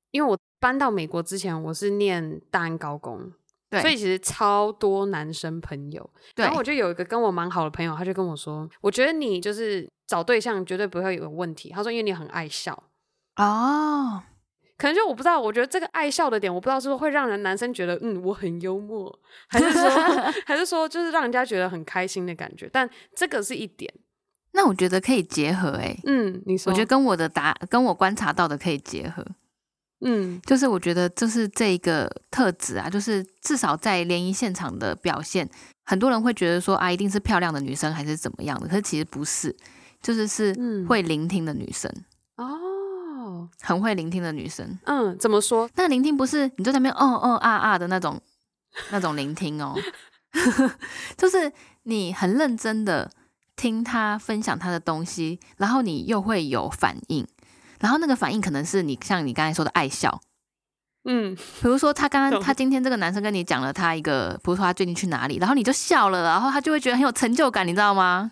[0.09, 3.31] 因为我搬到美国之前，我是念大安高工，
[3.69, 6.09] 对，所以其实超多男生朋友。
[6.35, 11.69] 对，然后我就有一个跟我蛮好的朋友，他就跟我说，我觉得你就是找对象绝对不会有问题。
[11.69, 12.83] 他说，因为你很爱笑。
[13.35, 14.23] 哦。
[14.77, 19.13] 可能就我不知道，我觉得这个爱笑的点，我不知道是不是会让人男生觉得，嗯，我很幽默，
[19.49, 19.89] 还是说，
[20.47, 22.69] 还是说，就是让人家觉得很开心的感觉。
[22.71, 23.93] 但这个是一点，
[24.53, 29.25] 那我觉得可以结合、欸，哎，嗯，你说，我觉得跟我的答，跟我观察到的可以结合，
[30.01, 35.49] 嗯，就是我觉得就是这个特质啊，就是至少在联谊现场的表现，
[35.85, 39.55] 很多人会觉得说啊，一定是漂亮的女生还是怎么样的，可是其实不是，
[40.01, 40.55] 就是是
[40.87, 41.91] 会聆听的女生，
[42.35, 42.69] 嗯、哦。
[43.61, 45.69] 很会聆听的女生，嗯，怎么说？
[45.75, 48.19] 那聆听不是你就在那边哦哦啊啊的那种
[48.91, 49.75] 那种聆听哦，
[51.15, 51.51] 就是
[51.83, 53.09] 你很认真的
[53.55, 57.25] 听他分享他的东西，然后你又会有反应，
[57.79, 60.21] 然后那个反应可能是你像你刚才说的爱笑，
[61.05, 68.31] 嗯，比如说他刚刚他今天这个男生跟你讲了他一个，比如说他最近去哪里，然后你就笑了，然后他就会觉得很有成就感，你知道吗？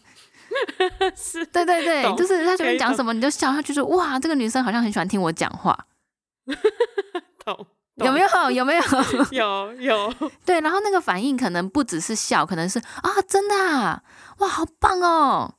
[1.15, 5.77] 是，对对对，就是他随便讲什么你就笑，他就说哇，这个女生好像很喜欢听我讲话，
[7.43, 7.67] 懂？
[7.95, 8.51] 有没有？
[8.51, 8.83] 有没有？
[9.31, 10.13] 有有。
[10.45, 14.03] 对，然后那个反应可能不只是笑，可能是啊，真的啊，
[14.37, 15.55] 哇，好棒哦，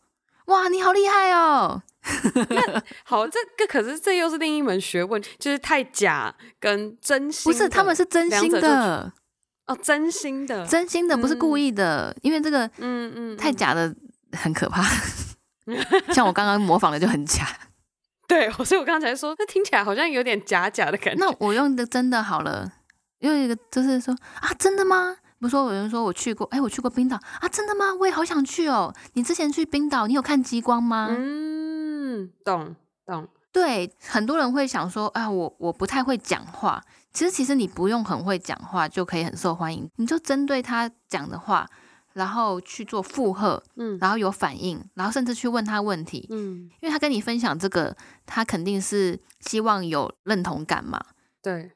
[0.46, 1.82] 哇，你好厉害哦。
[2.50, 7.52] 那好，这个可是这又是另一门学问，就是太假跟真心。
[7.52, 9.12] 不是，他们是真心的
[9.66, 13.94] 哦，真心的，真心的，不是故意的，嗯、因为这个嗯嗯太假的。
[14.32, 14.82] 很可怕，
[16.12, 17.46] 像我刚刚模仿的就很假。
[18.28, 21.24] 对，所以我刚才说，那听起来好像有点假假的感觉。
[21.24, 22.70] 那我用的真的好了，
[23.20, 25.16] 用一个就是说啊，真的吗？
[25.40, 27.94] 比如说有人说我去过，哎，我去过冰岛啊，真的吗？
[27.94, 28.94] 我也好想去哦。
[29.14, 31.06] 你之前去冰岛，你有看极光吗？
[31.08, 31.67] 嗯，
[32.44, 32.74] 懂
[33.06, 33.28] 懂。
[33.50, 36.82] 对，很多人会想说啊，我我不太会讲话。
[37.12, 41.68] 其实其实你不用很会讲话就可以很受欢迎，你就针对他讲的话。
[42.14, 47.96] 然后去做附和，嗯，然后有反应，然后甚至去问他问题，嗯，因为他跟你分享这个，
[48.26, 51.00] 他肯定是希望有认同感嘛，
[51.40, 51.70] 对，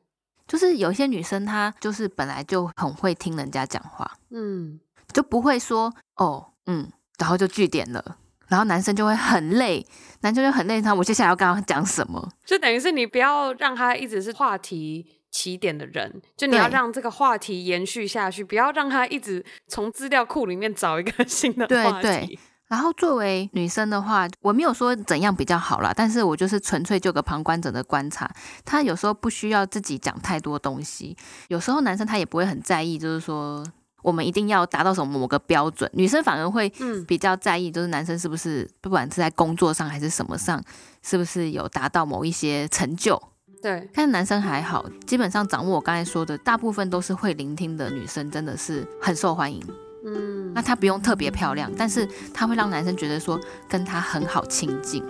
[0.48, 4.80] 就是有些女生她就是本来就很会听人家讲话，嗯，
[5.12, 8.16] 就不会说哦，嗯，然后就据点了，
[8.52, 9.84] 然后男生就会很累，
[10.20, 12.28] 男生就很累，他我接下来要跟他讲什么？
[12.44, 15.18] 就等于是你不要让他一直是话题。
[15.34, 22.02] 起点的人，就你要让这个话题延续下去，不要让他一直从资料库里面找一个新的话题。
[22.02, 22.38] 对对。
[22.68, 28.30] 然后作为女生的话，我没有说怎样比较好啦，但是我就是纯粹就个旁观者的观察。
[28.62, 31.16] 他有时候不需要自己讲太多东西，
[31.48, 33.64] 有时候男生他也不会很在意，就是说
[34.02, 35.90] 我们一定要达到什么某个标准。
[35.94, 36.70] 女生反而会
[37.06, 40.62] 比较在意，就是男生是不是不管是在工作上还是什么上，
[41.02, 43.20] 是不是有达到某一些成就。
[43.62, 49.62] 对，但男生还好，基本上掌握我刚才说的，大部分都是会聆听的女生，真的是很受欢迎。
[50.04, 55.00] 嗯，那她不用特别漂亮，但是她会让男生觉得说跟她很好亲近。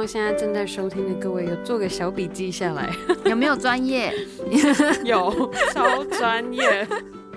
[0.00, 2.90] 望现在正在收听的各位有做个小笔记下来，
[3.28, 4.10] 有没有专业？
[5.04, 6.88] 有，超专业。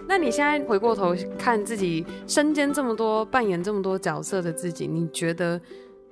[0.08, 5.60] 那你现在回过头看自己身兼这么多、扮演这么多角色的自己，你觉得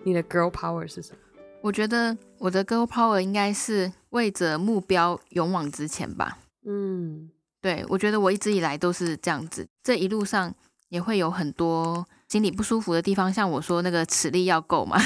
[0.04, 1.18] 你的 girl power 是什么？
[1.62, 6.38] 我觉得我的 girl power 应该是为着目标勇往直前吧。
[6.66, 7.30] 嗯，
[7.62, 10.54] 对，我觉得我一直以来都是这样子，这一路上
[10.90, 14.98] 也会有很多心里不舒服的地方，像我说那个齿力要够嘛，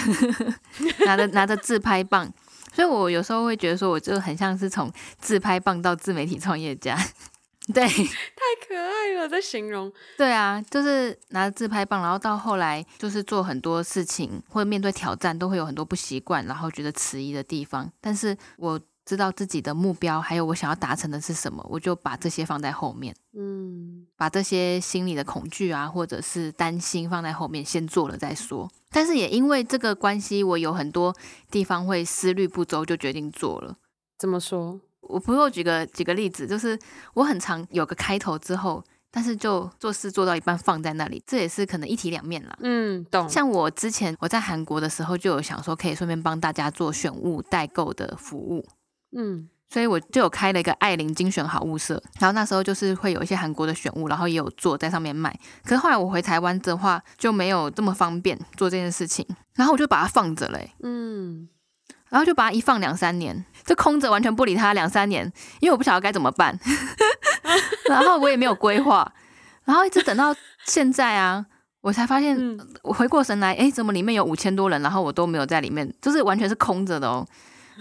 [1.07, 2.32] 拿着 拿着自拍棒，
[2.71, 6.95] 所以我有时候会觉得说，我就很像是从自拍棒到自媒体创业家。
[7.73, 9.91] 对，太可爱了，在形容。
[10.15, 17.91] 对啊，就是拿着自拍棒，然后到后来就是做很多事情，或者面对挑战，都会有很多不习惯，然后觉得迟疑的地方。
[17.99, 23.16] 但是我知道自己的目标，还有我想要达成的是什么，我就把这些放在后面。
[23.38, 28.70] 嗯，把这些心里的恐惧啊，或者是担心放在后面，先做了再说。
[28.89, 31.16] 但是也因为这个关系，我有很多
[31.51, 33.76] 地方会思虑不周，就决定做了。
[34.18, 34.80] 怎么说？
[35.01, 36.80] 我不如举个举个例子，就是
[37.14, 42.58] 我很常有个开头之后，但是就做事做到一半放在那里，这也是可能一体两面啦。
[42.62, 43.30] 嗯，懂。
[43.30, 48.66] 像我之前我在韩国的时候，就有想说可以顺便帮大家做选物代购的服务。
[49.16, 55.34] 嗯，所以我就有开了一个艾琳精选好物社，然后那时候就是会有一些韩国的选物，然后也有做在上面卖。
[55.63, 60.76] 可是后来我回台湾的话，就没有这么方便做这件事情，然后我就把它放着嘞、欸。
[60.84, 61.49] 嗯。
[62.07, 65.26] 然后就把它一放两三年，就空着，完全不理它两三年，
[65.59, 66.57] 因为我不晓得该怎么办，
[67.89, 69.11] 然后我也没有规划，
[69.66, 70.34] 然后一直等到
[70.66, 71.45] 现在啊，
[71.82, 72.38] 我才发现，
[72.84, 77.28] 我回过神来，哎，怎么里面有五千多人，然后我都没有在里面，就是完全是空着的哦。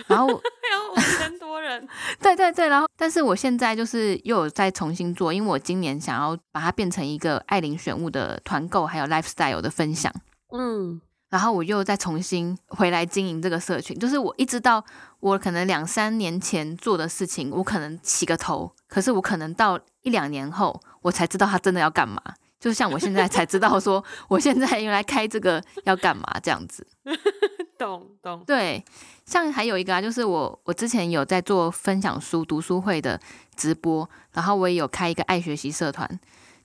[0.07, 1.87] 然后有五千多人，
[2.21, 10.13] 对对对，然后但是我现在就是又有在重新做，因为我今年想要把它变成一个爱琳选物的团购，还有 lifestyle 的分享，
[10.53, 11.01] 嗯。
[11.31, 14.85] 然后我又再重新回来经营这个社群，就是我一直到
[15.19, 22.23] 我可能两三年前做的事情，我可能起个头，可是我可能到一两年后，我才知道他真的要干嘛。
[22.61, 26.87] 就像我现在才知道说，我现在原来开这个要干嘛这样子。
[27.79, 28.43] 懂懂。
[28.47, 28.85] 对，
[29.25, 33.21] 像还有一个啊，就是我我之前有在做分享书读书会的
[33.57, 36.09] 直播，然后我也有开一个爱学习社团，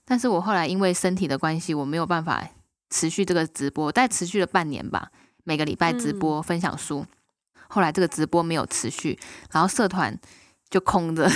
[0.04, 2.48] 但是我后来因为身体的关系，我没有办法。
[2.92, 5.12] 持续这个直播，大概持续了半年吧，
[5.44, 7.06] 每个礼拜直播分享书。
[7.06, 7.06] 嗯、
[7.68, 9.16] 后来这个直播没有持续，
[9.52, 10.18] 然后社团
[10.68, 11.30] 就空着，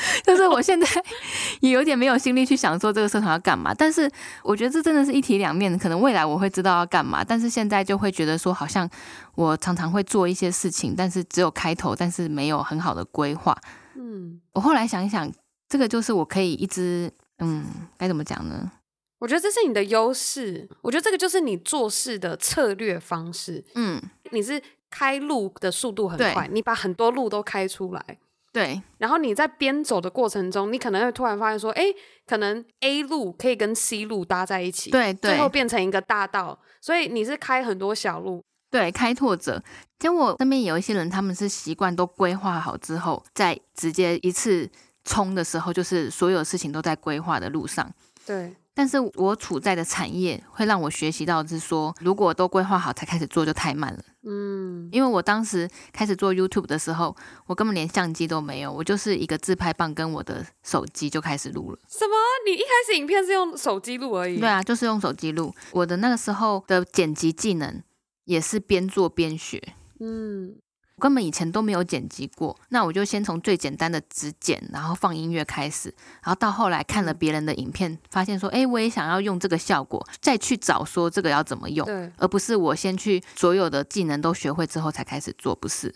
[0.24, 0.86] 就是我现在
[1.60, 3.74] 也有点没有心力去想说这个社团要干嘛。
[3.74, 4.10] 但是
[4.42, 8.88] 我觉得这真的是一体两面，可能未来我会知道要干嘛，但是现在就会觉得说，好像
[9.34, 13.56] 我常常会做一些事情，但是只有开头，但是没有很好的规划。
[13.96, 15.30] 嗯，我后来想一想，
[15.68, 17.64] 这个就是我可以一直，嗯，
[17.96, 18.70] 该怎么讲呢？
[19.18, 23.64] 我觉得这是你的优势，我觉得这个就是你做事的策略方式。
[23.74, 28.18] 嗯，你是开路的速度很快，你把很多路都开出来。
[28.52, 31.84] 对，然后你在边走的过程中，你可能会突然发现说，哎，
[32.26, 36.58] 可能 A 路可以跟 C 路搭在一起，对，对，最后变成一个大道。
[36.80, 39.62] 所以你是开很多小路，对，开拓者。
[40.00, 44.70] 像我身边有一些人，他们是习惯都规划好之后，再直接一次
[45.04, 47.92] 冲的时候，就是所有事情都在规划的路上。
[48.24, 48.54] 对。
[48.78, 54.00] 但是我处在的产业会让我学习到是说，如果都规划好才开始做就太慢了。
[54.22, 57.16] 嗯，因为我当时开始做 YouTube 的时候，
[57.46, 61.78] 我根本连相机都没有，我就是一个自拍棒跟我的手机就开始录了。
[61.88, 62.14] 什么？
[62.46, 64.38] 你一开始影片是用手机录而已？
[64.38, 65.52] 对啊，就是用手机录。
[65.72, 67.82] 我的那个时候的剪辑技能
[68.26, 69.60] 也是边做边学。
[69.98, 70.54] 嗯。
[70.98, 75.88] 根本以前都没有剪辑过，那我就先从最简单的只剪，然后放音乐开始，
[76.22, 85.94] 然后到后来看了别人的影片，发现说，哎，我也想要用这个效果，再去找说这个要怎么用，对而不是我先去所有的技能都学会之后才开始做，不是。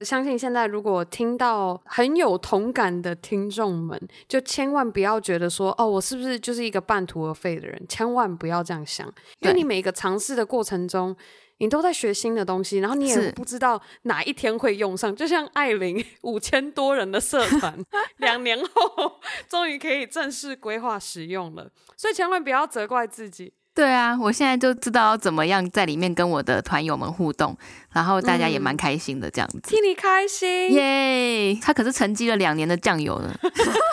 [0.00, 7.84] 相信现在如果听到很有同感的听众们，就千万不要觉得说，哦，我是不是就是一个半途而废的人？
[7.86, 9.06] 千万不要这样想，
[9.40, 11.14] 因为你每一个尝试的过程中。
[11.60, 15.14] 你都在学新的东西，然后你也不知道哪一天会用上。
[15.14, 17.78] 就像艾琳五千多人的社团，
[18.18, 23.52] 两年后终于可以正式规划使用了，所以千万不要责怪自己。
[23.80, 27.56] 对啊，我现在就知道怎么样在里面跟我的团友们互动，
[27.94, 29.58] 然后大家也蛮开心的这样子。
[29.62, 31.58] 替你开心，耶！
[31.62, 33.34] 他可是沉积了两年的酱油呢，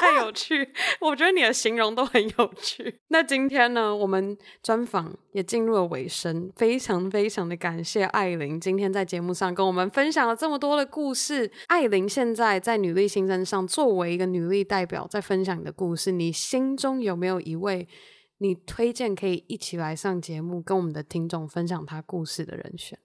[0.01, 0.73] 太有趣。
[0.99, 2.99] 我觉得你的形容都很有趣。
[3.07, 11.49] 那今天呢，我们专访也进入了尾声，非常非常的感谢艾琳今天在节目上跟我们分享了这么多的故事。
[11.67, 17.87] 艾琳现在在女力新生上作为一个女力代表，在分享你的故事，你心中有没有一位？
[18.39, 22.97] 你推荐可以一起来上节目，跟我们的听众分享他故事的人选。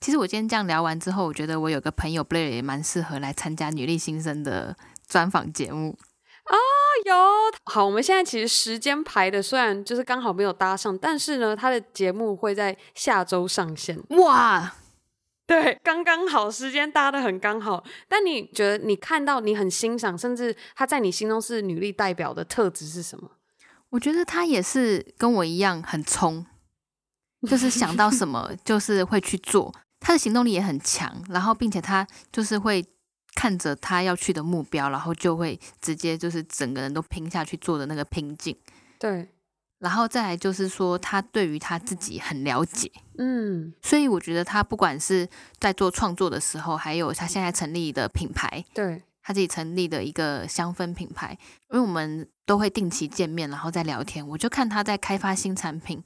[0.00, 4.76] 其实我今天这样聊完之后，我觉得我有个朋友 Blair 也蛮适合来参加女力新生的
[5.06, 5.98] 专访节目
[6.44, 6.56] 啊。
[7.06, 7.14] 有
[7.64, 13.98] 好，我们现在其实时间排的虽然就是刚好没有搭上，但是呢，他的节目会在下周上线。
[14.10, 14.74] 哇！
[15.46, 17.82] 对，刚刚好，时间搭的很刚好。
[18.06, 23.30] 但你觉得你看到你很欣赏，甚至他在你心中是女力代表的特质是什么？
[23.90, 26.46] 我觉得他也是跟我一样很冲，
[27.48, 29.74] 就是想到什么 就是会去做。
[30.00, 32.84] 他的行动力也很强，然后并且他就是会
[33.34, 38.56] 看着他要去的目标，然后就会直接就是整个人都拼下去做的那个拼劲。
[38.98, 39.28] 对。
[39.78, 45.26] 然后再来就是说，他对于他自己很了解，嗯，所以我觉得他不管是
[45.58, 51.34] 在做创作的时候，还有他现在成立的品牌，对，他自己成立的一个香氛品牌，
[51.70, 54.26] 因为我们都会定期见面，然后再聊天。
[54.26, 56.02] 我就看他在开发新产品，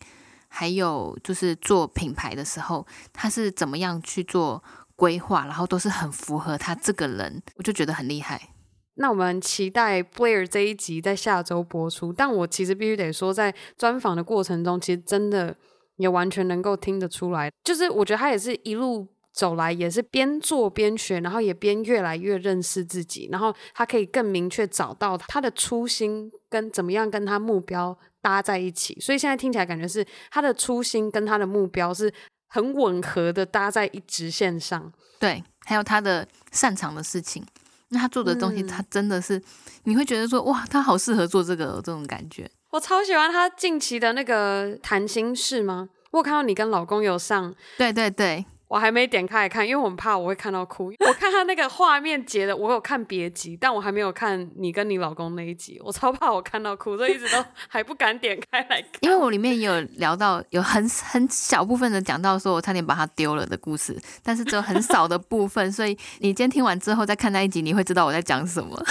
[0.47, 4.63] 还有就是做品牌的时候，他是怎么样去做
[4.95, 8.51] 规划，然后都是很符合他这个人，我就觉得很厉害。
[8.97, 12.13] 那我们期待 Blair 这一集在下周播出。
[12.13, 15.57] 但我其实必须得说，在专访的过程中，其实真的
[15.97, 28.97] 也完全能够听得出来，就是我觉得他也是一路走来，也是边做边学，然后也边越来越认识自己，然后他可以更明确找到他的初心跟怎么样跟他目标搭在一起。
[29.01, 32.13] 所以现在听起来感觉是他的初心跟他的目标是
[32.47, 34.93] 很吻合的，搭在一直线上。
[35.19, 37.45] 对，还有他的擅长的事情。
[37.89, 39.45] 那他做的东西，他真的是，嗯、
[39.85, 42.49] 你会觉得说，哇，他好适合做这个这种感觉。
[42.71, 45.89] 我超喜欢他近期的那个谈心事吗？
[46.13, 48.45] 我有看到你跟老公有上，对对对。
[48.75, 50.93] 我还没点开来看，因为我们怕我会看到哭。
[50.99, 58.91] 我看他那个画面截的，我有看别集，但我还没有看你跟你老公那一集，我超怕我看到哭，所以一直都还不敢点开来看。
[59.03, 68.85] 因为我里面也有聊到，有很很小部分的讲到说我差点把他丢了的故事，但是只有很少的部分，所以你今天听完之后再看那一集，你会知道我在讲什么。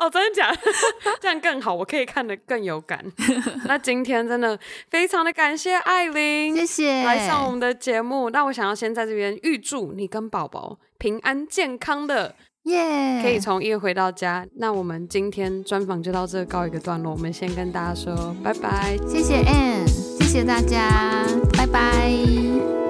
[0.00, 0.58] 哦，真的假的？
[1.20, 3.04] 这样更好，我可以看得更有感。
[3.68, 8.30] 那今天真的非常的感谢艾琳，谢谢来上我们的节目。
[8.30, 12.34] 那我想要先在这边预祝你跟宝宝平安健康的，
[12.64, 14.46] 耶.可以从医院回到家。
[14.56, 19.86] 那我们今天专访就到这告一个段落，我们先跟大家说拜拜，谢谢 Ann，
[20.18, 21.26] 谢谢大家，
[21.58, 22.89] 拜拜。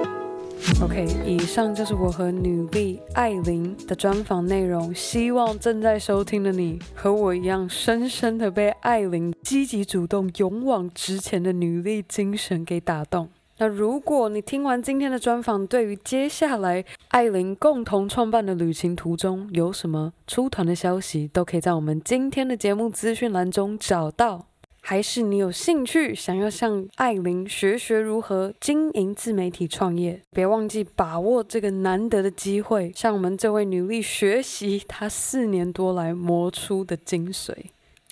[0.81, 4.93] OK，以上就是我和女力艾琳的专访内容。
[4.93, 13.29] 希望正在收听的你和我一样，深深的被艾琳积极主动、勇往直前的女力精神给打动。
[13.59, 24.47] 那如果你听完今天的专访，对于接下来艾琳共同创办的旅行途中有什么出团的消息，都可以在我们今天的节目资讯栏中找到。
[24.83, 30.19] 还是你有兴趣想要向艾琳学学如何经营自媒体创业？
[30.31, 37.53] 别忘记把握这个难得的机会，向我们这位女力学习她四年多来磨出的精髓。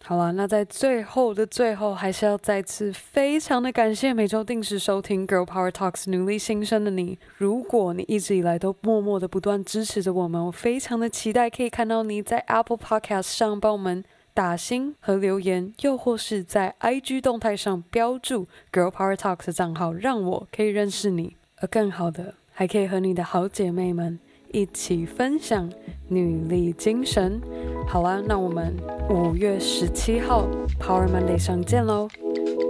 [0.02, 7.20] 好了，那在最后的最后，还是要再次非常的感谢每周定时收听 Girl Power Talks 努力新生的你。
[7.38, 14.04] 如果你一直以来都默默的不断支持着我们，我非常的期待可以看到你在 Apple Podcast 上帮我们。
[14.40, 21.36] 打星和留言，又或是在 IG 动态上标注 Girl Power Talks 的账号，让我可以认识你。
[21.58, 24.18] 而更好的，还可以和你的好姐妹们
[24.54, 25.70] 一起分享
[26.08, 27.42] 女力精神。
[27.86, 28.74] 好啦，那我们
[29.10, 30.48] 五月十七号
[30.80, 32.08] Power Monday 上见喽，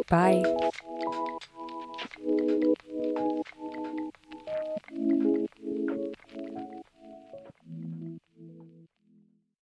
[0.08, 0.42] 拜。